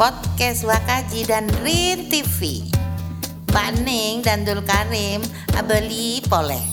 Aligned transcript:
podcast 0.00 0.64
Wakaji 0.64 1.28
dan 1.28 1.44
Rin 1.60 2.08
TV. 2.08 2.64
Pak 3.52 3.84
Ning 3.84 4.24
dan 4.24 4.48
Dul 4.48 4.64
Karim 4.64 5.20
abeli 5.52 6.24
poleh. 6.24 6.64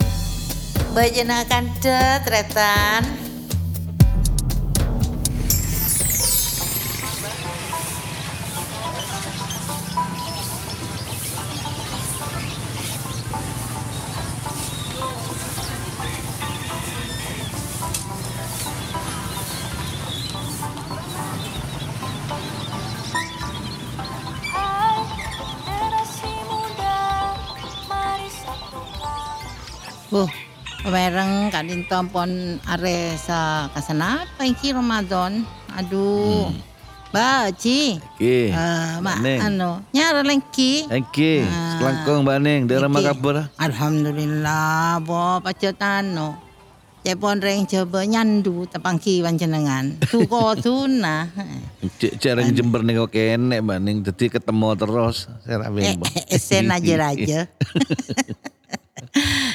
Bajenakan 0.95 1.67
tetretan. 1.83 3.03
Tompon 31.87 32.29
are 32.63 32.95
sa 33.17 33.67
kasana 33.71 34.23
iki 34.39 34.71
Ramadan. 34.71 35.43
Aduh. 35.73 36.51
Ba, 37.07 37.47
Ci. 37.55 38.03
Ki. 38.19 38.51
Ah, 38.51 38.99
mak 38.99 39.23
Ning. 39.23 39.39
anu, 39.39 39.79
nyara 39.89 40.21
lengki. 40.21 40.91
Eki, 40.91 41.39
Ah. 41.39 41.79
selangkong 41.79 42.19
Mbak 42.21 42.37
Ning, 42.43 42.61
daerah 42.67 42.91
Iki. 42.91 42.95
Makabur. 42.99 43.35
Alhamdulillah, 43.57 44.99
bo 45.01 45.39
pacetano. 45.39 46.35
Cepon 46.99 47.39
reng 47.39 47.63
coba 47.63 48.03
nyandu 48.03 48.67
tapangki 48.67 49.23
panjenengan. 49.23 49.95
Tuko 50.03 50.51
tuna. 50.63 51.31
Cek 51.95 52.27
orang 52.27 52.51
Jember 52.51 52.83
nih 52.83 52.99
kok 52.99 53.09
kenek 53.09 53.59
Mbak 53.63 53.79
Ning, 53.79 53.97
jadi 54.03 54.25
ketemu 54.27 54.69
terus. 54.75 55.31
Saya 55.47 55.63
rapi 55.63 55.79
Eh, 55.79 55.95
eh, 55.95 56.35
Esen 56.35 56.67
aja 56.67 56.93
raja. 56.99 57.39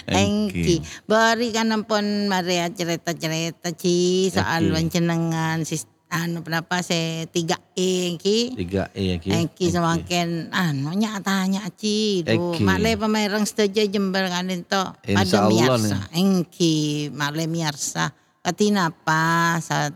Engki, 0.09 0.83
bari 1.07 1.55
kan 1.55 1.71
ampun 1.73 2.27
Maria 2.27 2.69
cerita-cerita 2.69 3.73
ci 3.77 4.29
soal 4.29 4.69
Engki. 4.69 4.75
panjenengan 4.75 5.63
sis 5.63 5.87
anu 6.13 6.45
berapa 6.45 6.85
se 6.85 7.25
tiga 7.33 7.57
E 7.73 8.13
engki. 8.13 8.53
Tiga 8.53 8.93
E 8.93 9.03
ya 9.13 9.17
Ki. 9.17 9.33
Engki 9.33 9.73
semakin 9.73 10.53
anu 10.53 10.93
nyatanya 10.93 11.65
ci 11.73 12.21
do 12.21 12.53
male 12.61 13.01
pamereng 13.01 13.49
setuju 13.49 13.89
Jember 13.89 14.29
kan 14.29 14.53
itu. 14.53 14.85
Allah 15.09 15.49
miarsa. 15.49 15.99
Engki 16.13 17.09
male 17.17 17.49
miarsa. 17.49 18.13
Katina 18.45 18.93
apa 18.93 19.57
sa 19.65 19.89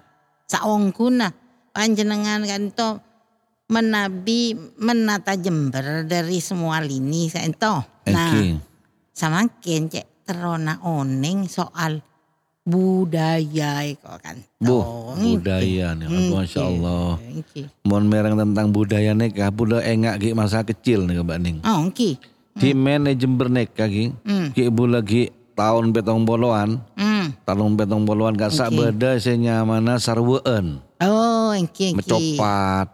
saongkuna 0.48 1.28
panjenengan 1.76 2.46
kan 2.48 2.72
itu 2.72 2.90
menabi 3.68 4.54
menata 4.80 5.36
Jember 5.36 6.08
dari 6.08 6.40
semua 6.40 6.80
lini 6.80 7.28
saya 7.28 7.50
itu. 7.50 7.74
Nah 8.08 8.32
Samakin 9.16 9.88
cek 9.88 10.28
terona 10.28 10.76
oning 10.84 11.48
soal 11.48 12.04
budaya 12.68 13.88
kok 13.96 14.20
kan 14.20 14.36
Bu, 14.60 14.76
Toh, 14.76 15.16
budaya 15.16 15.96
nih, 15.96 16.04
engki. 16.04 16.32
Masya 16.36 16.60
Allah. 16.68 17.16
Mohon 17.88 18.04
mereng 18.12 18.34
tentang 18.36 18.68
budaya 18.76 19.16
nih, 19.16 19.32
kah 19.32 19.48
budaya 19.48 19.88
engak 19.88 20.20
ki 20.20 20.36
masa 20.36 20.60
kecil 20.68 21.08
nih 21.08 21.24
Mbak 21.24 21.38
Ning. 21.40 21.56
oh 21.64 21.88
Ki 22.60 22.76
men 22.76 23.08
Jember 23.16 23.48
nih 23.48 23.64
ki. 23.72 24.12
Hmm. 24.20 24.52
Ki 24.52 24.68
ibu 24.68 24.84
lagi 24.84 25.32
tahun 25.56 25.96
petong 25.96 26.28
boloan, 26.28 26.84
hmm. 27.00 27.48
tahun 27.48 27.72
petong 27.80 28.04
boloan 28.04 28.36
gak 28.36 28.52
sak 28.52 28.68
beda 28.68 29.16
senya 29.16 29.64
mana 29.64 29.96
sarween. 29.96 30.84
Oh 31.04 31.52
engki 31.52 31.92
engki 31.92 32.38
Mecopat, 32.38 32.86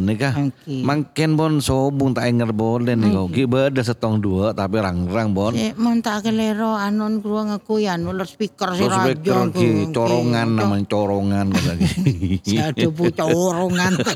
nih 0.00 0.16
kah. 0.16 0.34
engki 0.36 0.80
Mangken 0.80 1.30
bon 1.36 1.60
sobung 1.60 2.16
tak 2.16 2.32
enger 2.32 2.52
boleh 2.56 2.96
nih 2.96 3.08
kau. 3.12 3.26
Ki 3.28 3.44
beda 3.44 3.84
setong 3.84 4.20
dua 4.22 4.56
tapi 4.56 4.80
rang-rang 4.80 5.36
bon. 5.36 5.52
Eh, 5.52 5.76
mon 5.76 6.00
tak 6.00 6.28
kelero 6.28 6.72
anon 6.76 7.20
gua 7.20 7.52
ngaku 7.52 7.84
ya 7.84 8.00
nulis 8.00 8.32
speaker 8.32 8.72
si 8.72 8.88
raja 8.88 9.12
speaker 9.12 9.52
ki 9.52 9.92
corongan 9.92 10.48
namanya 10.56 10.84
corongan 10.88 11.46
kata 11.52 11.72
ki. 11.76 12.54
Aduh 12.72 12.90
bu 12.92 13.12
corongan 13.12 13.92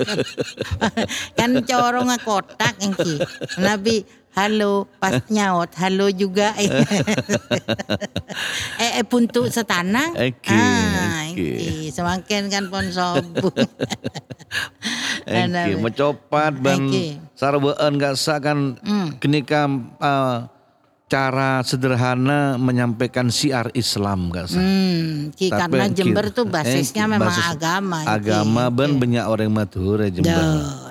kan 1.38 1.50
corong 1.64 2.10
kotak 2.22 2.74
engki 2.80 3.20
nabi 3.60 4.04
halo 4.32 4.88
pas 4.96 5.20
nyaut. 5.28 5.68
Halo 5.72 6.08
juga. 6.08 6.52
Eh. 8.80 8.98
Eh 8.98 9.04
puntu 9.04 9.46
setanang? 9.46 10.16
Eki, 10.16 10.56
ah 10.56 11.28
eki. 11.30 11.48
engki 11.52 11.92
semakin 11.92 12.48
kan 12.48 12.64
pon 12.66 12.88
sobu 12.88 13.52
Engki 15.28 15.76
mecopat 15.78 16.56
ban 16.56 16.80
Engki. 16.80 17.20
sarween 17.36 17.92
gak 18.00 18.16
sak 18.16 18.42
kan 18.42 18.74
Hmm. 18.80 19.14
kenika 19.20 19.68
eh, 20.00 20.36
cara 21.12 21.60
sederhana 21.60 22.56
menyampaikan 22.56 23.28
siar 23.28 23.68
Islam 23.76 24.32
gak 24.32 24.48
sak. 24.48 24.64
hmm 24.64 25.36
ki 25.36 25.52
Tapi 25.52 25.76
karena. 25.76 25.92
Jember 25.92 26.32
tuh 26.32 26.48
basisnya 26.48 27.04
Engki, 27.04 27.12
memang 27.12 27.28
basis 27.28 27.44
agama 27.52 27.96
engki. 28.00 28.16
Agama 28.16 28.62
ben 28.72 28.96
banyak 28.96 29.24
orang 29.28 29.52
Madura 29.52 30.08
Jember. 30.08 30.32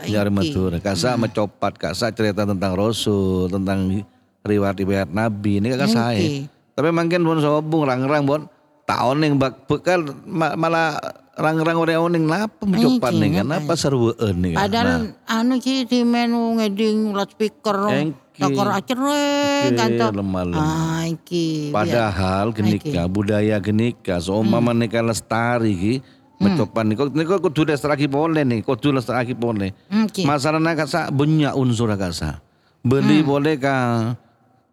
Banyak 0.06 0.22
orang. 0.22 0.36
Madura. 0.38 0.78
Kak 0.78 0.94
sak 0.94 1.18
mecopat, 1.18 1.74
kak 1.74 1.98
sak 1.98 2.14
cerita 2.14 2.46
tentang 2.46 2.78
Rasul, 2.78 3.50
tentang 3.50 4.06
riwayat-riwayat 4.46 5.10
Nabi. 5.10 5.58
Ini 5.58 5.74
kak 5.74 5.90
saya. 5.90 6.46
Tapi 6.78 6.90
mungkin 6.94 7.26
bon 7.26 7.42
sobung 7.42 7.90
rang-rang 7.90 8.22
bon 8.22 8.42
tahun 8.86 9.18
yang 9.26 9.34
bak 9.42 9.66
bekal 9.66 10.06
ma- 10.26 10.54
malah 10.54 11.02
rang-rang 11.34 11.78
orang 11.80 12.12
oning 12.12 12.26
napa 12.28 12.62
mencopat 12.62 13.10
Engki, 13.10 13.22
nih 13.26 13.30
kan 13.42 13.46
napa 13.50 13.74
serueun 13.74 14.36
nih 14.38 14.54
kan. 14.54 14.58
Nah, 14.58 14.62
Padahal 14.70 14.92
anu 15.26 15.54
ki 15.58 15.90
di 15.90 16.06
menu 16.06 16.62
ngeding 16.62 17.18
loudspeaker 17.18 17.90
Engki. 17.90 18.20
Takor 18.41 18.68
acereng 18.74 19.69
kan 19.78 19.90
to. 19.94 20.07
lemah. 20.18 20.44
Ah 20.57 21.03
iki. 21.06 21.69
Padahal 21.69 22.50
genika 22.50 23.06
budaya 23.06 23.62
genika 23.62 24.18
seumpama 24.18 24.74
nika 24.74 25.06
lestari 25.06 25.74
ki 25.78 25.94
mencopat 26.41 26.84
nih 26.90 26.96
kok 26.97 27.09
nika 27.13 27.35
kudu 27.38 27.62
lestari 27.69 28.09
boleh 28.09 28.41
nih 28.41 28.66
kudu 28.66 28.90
lestari 28.90 29.38
boleh. 29.38 29.69
Iki. 29.88 30.25
Masalah 30.25 30.57
nak 30.57 30.90
sa 30.90 31.13
banyak 31.13 31.53
unsur 31.53 31.94
kasa. 31.94 32.41
Beli 32.81 33.22
boleh 33.22 33.62
ka 33.62 33.75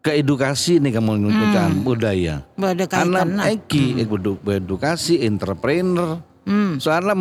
ke 0.00 0.16
edukasi 0.16 0.80
nih 0.80 0.96
kamu 0.96 1.28
ngucapkan 1.28 1.70
budaya. 1.84 2.40
Bada 2.56 2.88
kaitan 2.88 3.36
Anak 3.36 3.68
eki 3.68 4.00
edu- 4.00 4.40
edukasi 4.48 5.20
entrepreneur. 5.20 6.24
Hmm. 6.48 6.80
Soalnya 6.80 7.12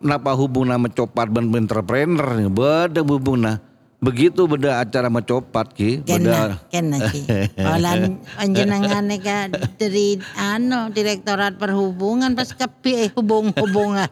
napa 0.00 0.32
hubung 0.32 0.64
nama 0.64 0.88
copat 0.88 1.28
ben 1.28 1.52
entrepreneur 1.52 2.24
nih 2.40 2.48
beda 2.48 3.04
hubung 3.04 3.44
nah. 3.44 3.60
Begitu 4.00 4.48
beda 4.48 4.80
acara 4.80 5.12
mencopat 5.12 5.76
ki, 5.76 6.00
beda 6.08 6.56
kena 6.72 7.04
ki. 7.12 7.20
Olan 7.76 8.16
panjenengan 8.32 9.04
ka 9.20 9.52
dari 9.76 10.16
anu 10.40 10.88
Direktorat 10.88 11.60
Perhubungan 11.60 12.32
pas 12.32 12.48
kepi 12.48 12.96
eh 12.96 13.08
hubung-hubungan. 13.12 14.08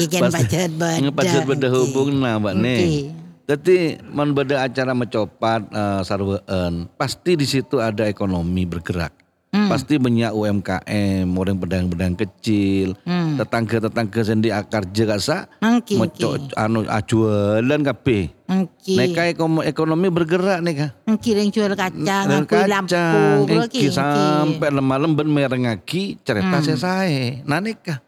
Ki 0.00 0.08
ken 0.08 0.32
budget 0.32 0.72
budget. 0.80 1.00
ngepajet 1.04 1.44
beda 1.44 1.68
hubung 1.68 2.24
nah 2.24 2.40
mbak 2.40 2.56
nih. 2.56 3.12
Jadi 3.44 4.00
man 4.08 4.32
beda 4.32 4.64
acara 4.64 4.96
mencopat 4.96 5.68
uh, 5.68 6.00
sarween, 6.00 6.88
pasti 6.96 7.36
di 7.36 7.44
situ 7.44 7.84
ada 7.84 8.08
ekonomi 8.08 8.64
bergerak. 8.64 9.12
Hmm. 9.48 9.72
Pasti 9.72 9.96
banyak 9.96 10.36
UMKM, 10.36 11.24
orang 11.32 11.56
pedang-pedang 11.56 12.12
kecil, 12.16 12.92
Hmm. 13.08 13.40
tetangga-tetangga 13.40 14.20
sendi 14.20 14.52
akar 14.52 14.84
jegasa, 14.92 15.48
Angki. 15.64 15.96
meco 15.96 16.36
anu 16.56 16.84
ajualan 16.84 17.80
kape. 17.92 18.37
Angki. 18.48 18.96
Neka 18.96 19.28
ekonomi, 19.28 19.60
ekonomi 19.68 20.08
bergerak 20.08 20.64
nih 20.64 20.74
kah? 20.80 20.90
Angki 21.04 21.36
yang 21.36 21.52
jual 21.52 21.76
kacang, 21.76 22.26
lampu, 22.32 22.56
kacang, 22.56 23.44
iki 23.68 23.92
sampai 23.92 24.72
lemah 24.72 24.96
ben 25.12 25.28
merengaki 25.28 26.16
cerita 26.24 26.56
Hmm. 26.56 26.64
saya 26.64 26.78
saya. 26.80 27.44
Nah 27.44 27.60
nikah, 27.60 28.00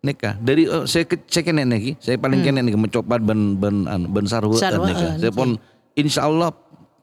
nikah 0.00 0.40
dari 0.40 0.64
oh, 0.72 0.88
saya 0.88 1.04
ke, 1.04 1.20
saya 1.28 1.44
kene 1.44 1.68
nih, 1.68 2.00
saya 2.00 2.16
paling 2.16 2.40
kene 2.40 2.64
nih 2.64 2.72
mencoba 2.80 3.20
ben 3.20 3.60
ben 3.60 3.84
anu, 3.84 4.08
ben 4.08 4.24
Sarween, 4.24 4.56
nikah. 4.56 5.20
Saya 5.20 5.32
pun 5.36 5.60
insya 5.92 6.32
Allah 6.32 6.48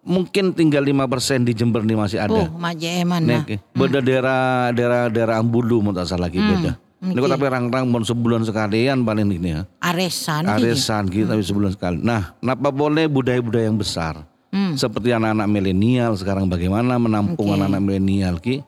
mungkin 0.02 0.58
tinggal 0.58 0.82
5% 0.82 1.46
di 1.46 1.54
Jember 1.54 1.86
nih 1.86 1.94
masih 1.94 2.18
ada. 2.18 2.50
Oh, 2.50 2.50
maje 2.58 3.06
mana? 3.06 3.46
Nek, 3.46 3.62
beda 3.78 4.02
daerah 4.02 4.74
daerah 4.74 5.06
daerah 5.14 5.36
Ambulu 5.38 5.86
mau 5.86 5.94
tak 5.94 6.10
salah 6.10 6.34
lagi 6.34 6.42
beda. 6.42 6.82
Ini 7.02 7.18
kok 7.18 7.34
tapi 7.34 7.46
rang-rang 7.50 7.90
bon 7.90 8.06
sebulan 8.06 8.46
sekalian 8.46 9.02
paling 9.02 9.26
ini 9.34 9.58
ya. 9.58 9.62
Aresan 9.82 10.46
ki. 10.46 10.54
Arisan 10.54 11.10
kita 11.10 11.34
tapi 11.34 11.42
sebulan 11.42 11.74
sekali. 11.74 11.98
Nah, 11.98 12.38
kenapa 12.38 12.70
boleh 12.70 13.10
budaya-budaya 13.10 13.66
yang 13.66 13.82
besar? 13.82 14.22
Hmm. 14.54 14.78
Seperti 14.78 15.10
anak-anak 15.10 15.50
milenial 15.50 16.14
sekarang 16.14 16.46
bagaimana 16.46 17.02
menampung 17.02 17.50
Oke. 17.50 17.58
anak-anak 17.58 17.82
milenial 17.82 18.38
ki? 18.38 18.62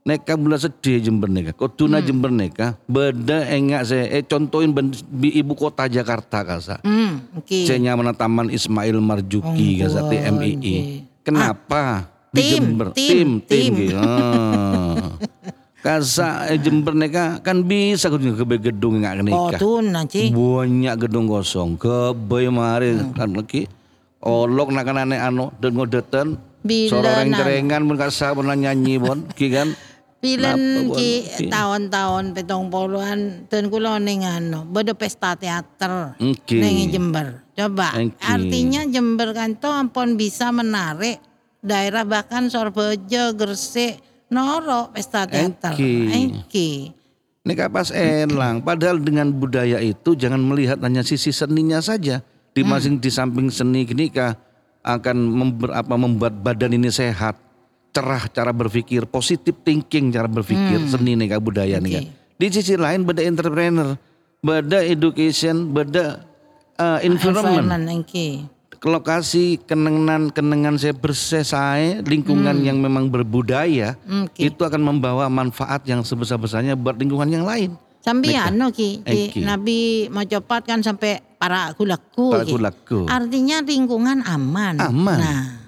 Neka 0.00 0.32
bulan 0.36 0.60
sedih 0.60 0.96
Jember 1.00 1.28
neka, 1.28 1.52
kotuna 1.56 2.00
Hmm. 2.00 2.06
Jember 2.08 2.32
neka, 2.32 2.76
beda 2.84 3.48
enggak 3.52 3.84
saya, 3.84 4.08
eh 4.12 4.24
contohin 4.24 4.72
ben, 4.72 4.92
di 4.92 5.40
ibu 5.40 5.52
kota 5.52 5.88
Jakarta 5.88 6.40
kasa. 6.40 6.80
Hmm, 6.84 7.20
oke. 7.36 7.64
Saya 7.68 7.80
nyaman 7.80 8.12
Taman 8.12 8.48
Ismail 8.48 8.96
Marzuki 9.00 9.80
kasa 9.80 10.04
TMII. 10.04 10.56
oke. 10.56 10.76
Kenapa? 11.20 12.08
Di 12.32 12.40
tim, 12.44 12.52
Jember, 12.64 12.88
tim, 12.92 13.08
tim, 13.08 13.28
tim, 13.44 13.72
tim. 13.72 13.72
ki. 13.76 13.86
Ah. 13.96 15.16
Kasa 15.80 16.44
eh, 16.46 16.60
Jember 16.60 16.92
neka 16.92 17.40
kan 17.40 17.64
bisa 17.64 18.12
ke 18.12 18.20
gedung 18.60 19.00
nggak 19.00 19.24
Oh 19.32 19.48
nikah. 19.48 19.56
tuh 19.56 19.80
nanti. 19.80 20.28
Banyak 20.28 20.94
gedung 21.00 21.24
kosong. 21.24 21.80
Kebe 21.80 22.52
mari 22.52 22.92
Hmm. 22.92 23.16
kan 23.16 23.32
lagi. 23.32 23.64
Olok 24.20 24.76
nak 24.76 24.84
aneh 24.86 25.16
anu 25.16 25.48
dan 25.56 25.72
ngodetan. 25.72 26.36
Bila 26.60 26.92
Sororeng 26.92 27.32
cerengan 27.32 27.88
pun 27.88 27.96
kasa 27.96 28.36
pernah 28.36 28.52
nyanyi 28.52 29.00
pun, 29.00 29.24
ki 29.38 29.48
kan. 29.48 29.72
Napa, 30.20 31.00
ki 31.00 31.12
tahun-tahun 31.48 32.36
petong 32.36 32.68
puluhan 32.68 33.48
dan 33.48 33.72
kula 33.72 33.96
ning 33.96 34.20
anu 34.20 34.68
beda 34.68 34.92
pesta 34.92 35.32
teater 35.32 36.12
Oke. 36.20 36.60
ning 36.60 36.92
Jember. 36.92 37.40
Coba 37.56 37.96
Oke. 37.96 38.20
artinya 38.20 38.84
Jember 38.84 39.32
kan 39.32 39.56
tuh 39.56 39.72
ampun 39.72 40.20
bisa 40.20 40.52
menarik 40.52 41.16
daerah 41.64 42.04
bahkan 42.04 42.52
Sorbejo, 42.52 43.32
Gresik, 43.32 43.96
Noro 44.30 44.94
pesta 44.94 45.26
teater. 45.26 45.74
Oke. 45.74 45.92
Oke. 46.46 46.68
Nika 47.42 47.66
pas 47.66 47.90
elang. 47.90 48.62
Padahal 48.62 49.02
dengan 49.02 49.32
budaya 49.32 49.82
itu 49.82 50.14
jangan 50.14 50.38
melihat 50.38 50.78
hanya 50.80 51.02
sisi 51.02 51.34
seninya 51.34 51.82
saja. 51.82 52.22
Di 52.50 52.62
Hmm. 52.62 52.70
masing 52.74 52.94
di 52.98 53.10
samping 53.10 53.50
seni 53.50 53.86
nikah 53.86 54.34
akan 54.82 55.16
member, 55.18 55.70
apa, 55.70 55.94
membuat 55.94 56.34
badan 56.40 56.74
ini 56.74 56.90
sehat, 56.90 57.38
cerah 57.90 58.26
cara 58.30 58.50
berpikir, 58.50 59.06
positif 59.06 59.54
thinking 59.62 60.10
cara 60.10 60.26
berpikir 60.26 60.78
seni 60.86 61.18
nikah 61.18 61.38
budaya 61.38 61.78
Hmm. 61.78 61.86
Oke. 61.86 61.90
nikah. 61.90 62.04
Di 62.40 62.46
sisi 62.48 62.74
lain 62.78 63.04
beda 63.04 63.22
entrepreneur, 63.22 63.98
beda 64.40 64.80
education, 64.84 65.74
beda 65.74 66.24
uh, 66.78 66.98
environment. 67.02 67.66
Environment. 67.66 68.59
Lokasi 68.80 69.60
kenengan 69.68 70.32
kenengan 70.32 70.80
saya 70.80 70.96
bersih 70.96 71.44
saya 71.44 72.00
lingkungan 72.00 72.64
yang 72.64 72.80
memang 72.80 73.12
berbudaya 73.12 73.92
Hmm, 74.08 74.24
Oke. 74.24 74.48
itu 74.48 74.60
akan 74.64 74.80
membawa 74.80 75.28
manfaat 75.28 75.84
yang 75.84 76.00
sebesar 76.00 76.40
besarnya 76.40 76.72
buat 76.72 76.96
lingkungan 76.96 77.28
yang 77.28 77.44
lain. 77.44 77.76
Sampai 78.00 78.32
anu 78.32 78.72
ki, 78.72 79.04
di 79.04 79.28
Oke. 79.28 79.44
Nabi 79.44 80.08
mau 80.08 80.24
cepat 80.24 80.64
kan 80.64 80.80
sampai 80.80 81.20
para 81.40 81.72
gulaku. 81.72 82.36
Para 82.36 82.44
gulaku. 82.44 83.08
Artinya 83.08 83.64
lingkungan 83.64 84.20
aman. 84.28 84.76
Aman. 84.76 85.16
Nah, 85.16 85.60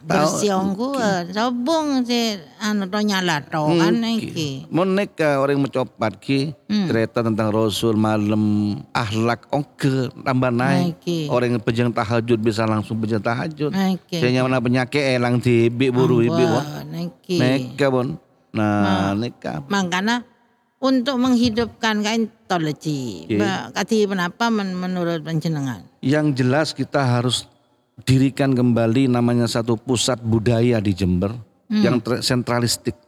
ongkuan. 0.61 1.33
Sobong 1.33 2.05
si 2.05 2.37
anu 2.61 2.85
to 2.93 3.01
nyala 3.01 3.41
to 3.41 3.63
kan 3.81 3.97
iki. 4.05 4.69
Mau 4.69 4.85
neka 4.85 5.41
orang 5.41 5.65
mencopat 5.65 6.21
ki 6.21 6.53
Hmm. 6.69 6.89
cerita 6.93 7.25
tentang 7.25 7.49
Rasul 7.49 7.97
malam 7.97 8.77
ahlak 8.93 9.49
oke 9.49 10.13
tambah 10.21 10.53
naik. 10.53 11.01
Oke. 11.01 11.19
Orang 11.33 11.57
yang 11.57 11.63
pejang 11.65 11.89
tahajud 11.89 12.37
bisa 12.37 12.69
langsung 12.69 13.01
pejang 13.01 13.25
tahajud. 13.25 13.73
Oke. 13.73 14.21
Saya 14.21 14.43
nyaman 14.43 14.61
penyakit 14.61 15.17
elang 15.17 15.41
tibi 15.41 15.89
buru 15.89 16.21
ibi 16.21 16.45
bon. 16.45 16.61
Wah, 16.61 16.85
niki. 16.85 17.39
Neka 17.41 17.87
bon. 17.89 18.21
Nah, 18.53 19.17
neka. 19.17 19.65
Makanya 19.73 20.21
untuk 20.83 21.15
menghidupkan 21.17 22.03
kaintologi. 22.03 23.31
Ba- 23.33 23.71
Kati 23.73 24.05
kenapa 24.05 24.51
men- 24.51 24.75
menurut 24.75 25.23
panjenengan? 25.23 25.87
Yang 26.03 26.27
jelas 26.37 26.69
kita 26.75 26.99
harus 26.99 27.47
dirikan 28.03 28.51
kembali 28.51 29.07
namanya 29.07 29.47
satu 29.47 29.79
pusat 29.79 30.19
budaya 30.19 30.83
di 30.83 30.91
Jember 30.91 31.31
yang 31.71 32.03
ter- 32.03 32.21
sentralistik. 32.21 32.99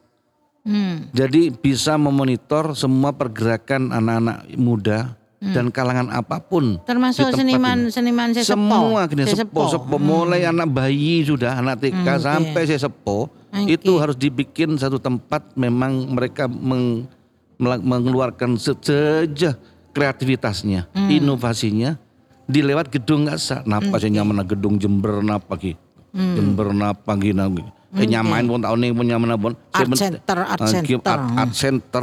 Hmm. 0.63 1.11
Jadi 1.11 1.53
bisa 1.53 1.99
memonitor 1.99 2.73
semua 2.73 3.13
pergerakan 3.13 3.93
anak-anak 3.93 4.37
muda 4.55 5.13
dan 5.45 5.69
kalangan 5.69 6.09
apa 6.09 6.41
pun. 6.41 6.81
Termasuk 6.81 7.37
seniman 7.37 7.85
ini. 7.85 7.93
seniman 7.93 8.33
sesepo. 8.33 8.57
Semua 8.57 9.05
gini 9.05 9.29
Sesepo. 9.29 9.69
sepo, 9.69 9.85
sepo. 9.85 9.97
mulai 9.99 10.49
anak 10.49 10.73
bayi 10.73 11.21
sudah 11.21 11.61
anak 11.61 11.85
TK 11.85 11.93
Hmm, 11.93 12.23
sampai 12.23 12.63
sesepo 12.65 13.29
Oke. 13.29 13.69
itu 13.69 13.93
harus 13.99 14.17
dibikin 14.17 14.81
satu 14.81 14.97
tempat 14.97 15.53
memang 15.53 16.09
mereka 16.09 16.49
meng- 16.49 17.05
mengeluarkan 17.59 18.57
se- 18.57 18.79
seja 18.81 19.57
kreativitasnya, 19.95 20.91
Hmm. 20.91 21.09
inovasinya 21.09 21.97
dilewat 22.45 22.91
gedung 22.91 23.25
nggak 23.25 23.39
sah. 23.39 23.61
Napa 23.65 23.97
saya 23.97 24.11
nyaman 24.13 24.45
gedung 24.45 24.77
Jember 24.77 25.23
napa 25.23 25.55
ki? 25.55 25.79
Hmm. 26.11 26.35
Jember 26.35 26.71
napa 26.71 27.15
ki? 27.15 27.31
Nah, 27.33 27.49
Eh, 27.95 28.11
nyamain 28.11 28.43
pun 28.43 28.59
tahun 28.59 28.79
ini 28.83 28.91
pun 28.91 29.07
nyaman 29.07 29.39
pun. 29.39 29.53
Art 29.71 29.95
center, 29.95 30.43
art 30.43 30.59
Ah, 30.59 30.67
center. 30.67 30.99
art, 31.07 31.23
art 31.39 31.53
center 31.55 32.03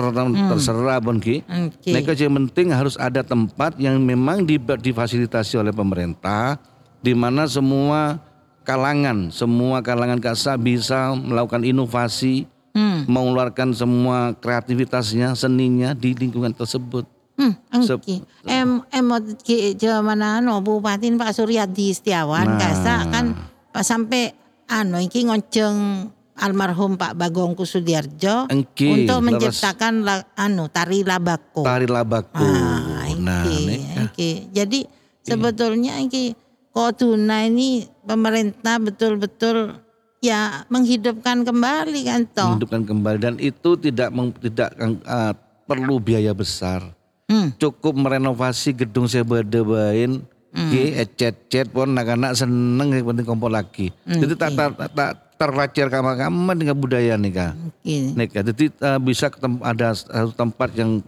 terserah 0.56 1.04
pun 1.04 1.20
ki. 1.20 1.44
Oke. 1.44 1.92
Mereka 1.92 2.16
yang 2.16 2.32
penting 2.40 2.72
harus 2.72 2.96
ada 2.96 3.20
tempat 3.20 3.76
yang 3.76 4.00
memang 4.00 4.48
di- 4.48 4.56
difasilitasi 4.56 5.60
oleh 5.60 5.76
pemerintah, 5.76 6.56
di 7.04 7.12
mana 7.12 7.44
semua 7.44 8.24
kalangan, 8.64 9.36
semua 9.36 9.84
kalangan 9.84 10.24
kasa 10.24 10.56
bisa 10.56 11.12
melakukan 11.12 11.68
inovasi, 11.68 12.48
Hmm. 12.72 13.04
mengeluarkan 13.04 13.76
semua 13.76 14.32
kreativitasnya, 14.40 15.36
seninya 15.36 15.92
di 15.92 16.16
lingkungan 16.16 16.56
tersebut. 16.56 17.04
Hmm, 17.36 17.58
angki. 17.68 18.24
Em 18.46 18.80
emot 18.88 19.44
ki 19.44 19.76
zaman 19.76 20.20
anu 20.22 20.62
Bupati 20.62 21.12
Pak 21.12 21.36
Suryadi 21.36 21.92
Setiawan 21.92 22.46
Nah. 22.46 22.60
kasa 22.60 22.96
kan 23.10 23.36
pas 23.72 23.84
sampai 23.84 24.32
anu 24.70 25.02
iki 25.02 25.26
ngonceng 25.26 26.08
almarhum 26.38 26.96
Pak 26.96 27.18
Bagong 27.18 27.58
Kusudiarjo 27.58 28.48
Engki, 28.48 29.04
untuk 29.04 29.20
menciptakan 29.20 30.06
la- 30.06 30.28
anu 30.38 30.72
tari 30.72 31.04
labako. 31.04 31.68
Tari 31.68 31.92
labaku. 31.92 32.40
Ah, 32.40 33.10
nah, 33.20 33.44
iki, 33.44 33.58
nih, 33.68 33.82
iki. 34.06 34.32
Jadi 34.54 34.80
sebetulnya 35.26 36.00
iki 36.00 36.38
Koduna 36.72 37.44
ini 37.44 37.84
pemerintah 38.08 38.80
betul-betul 38.80 39.81
ya 40.22 40.64
menghidupkan 40.68 41.42
kembali 41.42 42.00
kan 42.06 42.22
toh. 42.30 42.54
menghidupkan 42.54 42.84
kembali 42.86 43.18
dan 43.20 43.36
itu 43.38 43.70
tidak 43.76 44.10
meng- 44.10 44.38
tidak 44.40 44.70
eh, 44.78 45.34
perlu 45.66 45.98
biaya 45.98 46.32
besar. 46.32 46.86
Hmm. 47.26 47.48
cukup 47.56 47.96
merenovasi 47.96 48.76
gedung 48.76 49.08
sebedebain 49.08 50.20
Hmm. 50.52 50.68
ki 50.68 51.00
ecet-cet 51.00 51.72
pun 51.72 51.88
anak-anak 51.88 52.36
seneng 52.36 52.92
yang 52.92 53.08
penting 53.08 53.24
kumpul 53.24 53.48
lagi. 53.48 53.88
Hmm, 54.04 54.20
Jadi 54.20 54.36
tak 54.36 54.52
tak 54.52 54.70
tak 54.92 55.10
terlacir 55.40 55.88
kamar-kamar 55.88 56.54
dengan 56.54 56.76
budaya 56.76 57.16
nih 57.16 57.32
kak. 57.32 57.54
Iki. 57.82 57.98
Nih, 58.14 58.28
Kak. 58.28 58.44
Jadi 58.52 58.66
eh, 58.68 59.00
bisa 59.00 59.32
ada 59.64 59.96
satu 59.96 60.36
tempat 60.36 60.76
yang 60.76 61.00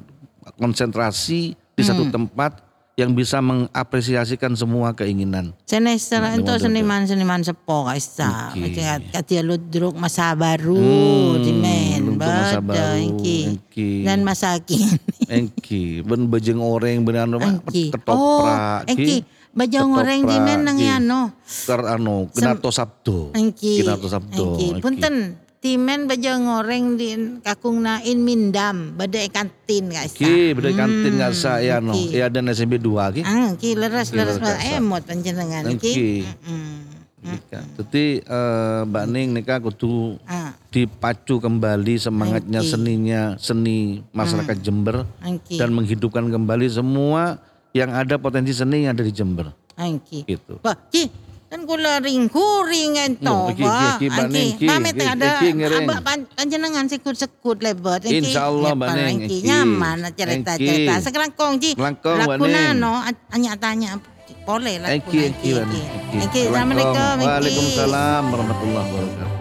konsentrasi 0.56 1.54
di 1.54 1.84
satu 1.84 2.08
Hmm. 2.08 2.14
tempat 2.14 2.64
yang 2.94 3.18
bisa 3.18 3.42
mengapresiasikan 3.42 4.54
semua 4.54 4.94
keinginan. 4.94 5.58
Senester 5.66 6.22
Nah, 6.22 6.38
itu 6.38 6.54
seniman-seniman 6.62 7.42
sepo 7.42 7.90
kaisa. 7.90 8.54
Oke. 8.54 8.86
Katia 9.10 9.42
ludruk 9.42 9.98
masa 9.98 10.38
baru 10.38 10.78
Hmm, 10.78 11.42
di 11.42 11.52
men. 11.58 12.06
ludruk 12.06 12.22
masa 12.22 12.62
baru, 12.62 13.02
iki. 13.02 13.40
Dan 14.06 14.22
masa 14.22 14.62
kini. 14.62 14.94
Engki, 15.26 16.06
ben 16.06 16.30
bejeng 16.30 16.62
oreng 16.62 17.02
ben 17.02 17.18
anu 17.18 17.42
Engki. 17.42 17.90
Oh, 17.90 17.98
ketoprak 17.98 18.86
engki. 18.86 19.26
Bajang 19.54 19.94
goreng 19.94 20.26
di 20.26 20.38
men 20.42 20.66
nang 20.66 20.82
Ketoprak, 20.82 20.98
ano. 20.98 21.20
Ter 21.46 21.82
anu, 21.86 22.26
Kinato 22.34 22.74
Sabdo. 22.74 23.30
Engki. 23.38 23.86
Kinato 23.86 24.10
Sabdo. 24.10 24.58
Engki. 24.58 24.66
Engki. 24.70 24.82
Punten. 24.82 25.16
Timen 25.64 26.12
bajang 26.12 26.44
goreng 26.44 27.00
di 27.00 27.16
kakung 27.40 27.80
nain 27.80 28.20
mindam. 28.20 29.00
Bada 29.00 29.16
kantin 29.32 29.88
kaisa. 29.88 30.12
Ki, 30.12 30.52
beda 30.52 30.76
kantin 30.76 31.16
nggak 31.16 31.32
sa 31.32 31.64
ya 31.64 31.80
no. 31.80 31.96
Ya 31.96 32.28
dan 32.28 32.52
SMP 32.52 32.76
2 32.76 33.16
ki. 33.16 33.22
Ah, 33.24 33.56
ki 33.56 33.72
leres 33.74 34.12
leres 34.12 34.44
emot 34.70 35.08
panjenengan 35.08 35.64
Engki. 35.64 35.88
iki. 35.88 36.12
Mm. 36.44 36.80
Nika. 37.24 37.64
Jadi 37.80 38.20
eh, 38.20 38.80
Mbak 38.84 39.06
Ning 39.08 39.28
nika 39.32 39.56
kudu 39.64 40.20
Ah, 40.28 40.52
dipacu 40.68 41.40
kembali 41.40 41.96
semangatnya 41.96 42.60
seninya 42.60 43.22
seni 43.40 44.04
masyarakat 44.12 44.60
Jember 44.60 45.08
engki. 45.24 45.56
dan 45.56 45.72
menghidupkan 45.72 46.28
kembali 46.28 46.68
semua 46.68 47.40
yang 47.72 47.96
ada 47.96 48.20
potensi 48.20 48.52
seni 48.52 48.84
yang 48.84 48.92
ada 48.92 49.08
di 49.08 49.16
Jember 49.16 49.56
Engki. 49.80 50.28
gitu. 50.28 50.60
Bah, 50.60 50.76
ki 50.92 51.08
kan 51.54 51.70
kula 51.70 52.02
ring 52.02 52.26
kuring 52.34 52.98
ento, 52.98 53.54
Ning, 53.54 54.58
iki, 54.58 54.66
pamit 54.66 54.98
ada 54.98 55.38
abak 55.38 56.02
pan- 56.02 56.26
panjenengan 56.34 56.90
sekut-sekut 56.90 57.62
lebet. 57.62 58.10
Iki, 58.10 58.26
Insyaallah, 58.26 58.74
iki. 59.22 59.46
Nyaman 59.46 60.02
cerita-cerita. 60.18 60.98
Sekarang 61.06 61.30
kong 61.38 61.62
ji. 61.62 61.78
Langkong, 61.78 62.18
Mbak 62.18 62.42
Lakuna 62.42 62.74
Ning. 62.74 62.82
no, 62.82 62.98
anya 63.30 63.54
tanya 63.62 64.02
boleh 64.50 64.82
Mbak 64.82 64.90
Ning, 64.90 65.02
eki. 65.06 65.52
Eki, 66.26 66.42
Assalamualaikum. 66.50 67.18
Warahmatullahi 67.22 68.88
wabarakatuh. 68.90 69.33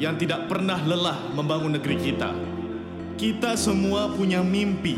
Yang 0.00 0.16
tidak 0.16 0.48
pernah 0.48 0.80
lelah 0.80 1.28
membangun 1.36 1.76
negeri 1.76 2.00
kita. 2.00 2.32
Kita 3.20 3.52
semua 3.52 4.08
punya 4.16 4.40
mimpi, 4.40 4.96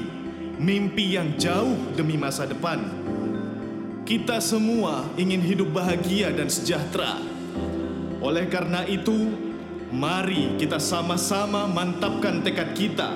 mimpi 0.63 1.19
yang 1.19 1.35
jauh 1.35 1.75
demi 1.99 2.15
masa 2.15 2.47
depan. 2.47 2.79
Kita 4.07 4.39
semua 4.39 5.11
ingin 5.19 5.43
hidup 5.43 5.75
bahagia 5.75 6.31
dan 6.31 6.47
sejahtera. 6.47 7.19
Oleh 8.23 8.47
karena 8.47 8.87
itu, 8.87 9.35
mari 9.91 10.55
kita 10.55 10.79
sama-sama 10.79 11.67
mantapkan 11.67 12.39
tekad 12.47 12.71
kita, 12.79 13.11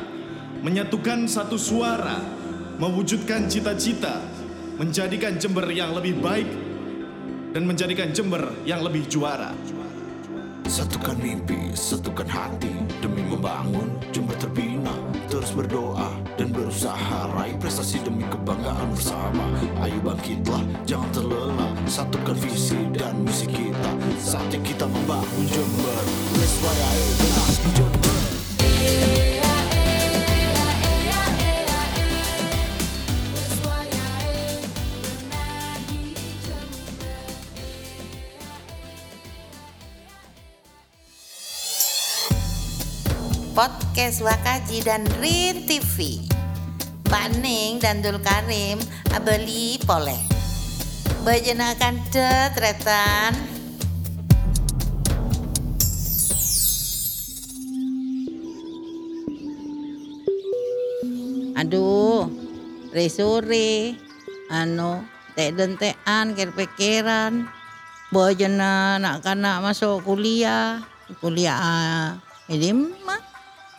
menyatukan 0.67 1.31
satu 1.31 1.55
suara, 1.55 2.19
mewujudkan 2.83 3.47
cita-cita, 3.47 4.27
menjadikan 4.75 5.39
Jember 5.39 5.71
yang 5.71 5.95
lebih 5.95 6.19
baik 6.19 6.51
dan 7.55 7.63
menjadikan 7.63 8.11
Jember 8.11 8.51
yang 8.67 8.83
lebih 8.83 9.07
juara. 9.07 9.55
Satukan 10.67 11.15
mimpi, 11.23 11.71
satukan 11.79 12.27
hati 12.27 12.75
Demi 12.99 13.23
membangun 13.23 13.87
Jember 14.11 14.35
terbina. 14.35 14.91
Terus 15.31 15.55
berdoa 15.55 16.11
dan 16.35 16.51
berusaha 16.51 17.31
Raih 17.39 17.55
prestasi 17.57 18.03
demi 18.03 18.27
kebanggaan 18.27 18.91
bersama. 18.91 19.47
Ayo 19.87 19.97
bangkitlah, 20.03 20.67
jangan 20.83 21.11
terlelap. 21.15 21.73
Satukan 21.87 22.37
visi 22.43 22.83
dan 22.93 23.15
misi 23.23 23.47
kita. 23.47 23.91
Saatnya 24.19 24.59
kita 24.67 24.91
membangun 24.91 25.47
Jember. 25.47 26.03
Let's 26.35 26.59
fly 26.59 26.77
ayo 26.77 27.05
generasi 27.15 27.63
Jember 27.79 27.96
podcast 43.97 44.29
Wakaji 44.29 44.85
dan 44.85 45.09
Rin 45.25 45.65
TV. 45.65 46.21
Pak 47.09 47.41
Ning 47.41 47.81
dan 47.81 48.05
Dul 48.05 48.21
Karim 48.21 48.77
abeli 49.09 49.81
poleh. 49.89 50.21
Bajenakan 51.25 52.05
tetretan. 52.13 53.33
Aduh, 61.57 62.29
re 62.93 63.09
sore, 63.09 63.97
anu, 64.53 65.09
tek 65.41 65.57
dentean, 65.57 66.37
ker 66.37 66.53
pikiran. 66.53 67.49
Nak 68.13 69.25
kana 69.25 69.65
masuk 69.65 70.05
kuliah, 70.05 70.85
kuliah 71.25 71.57
ah, 71.57 72.09
ini 72.53 72.77
mah. 72.77 73.16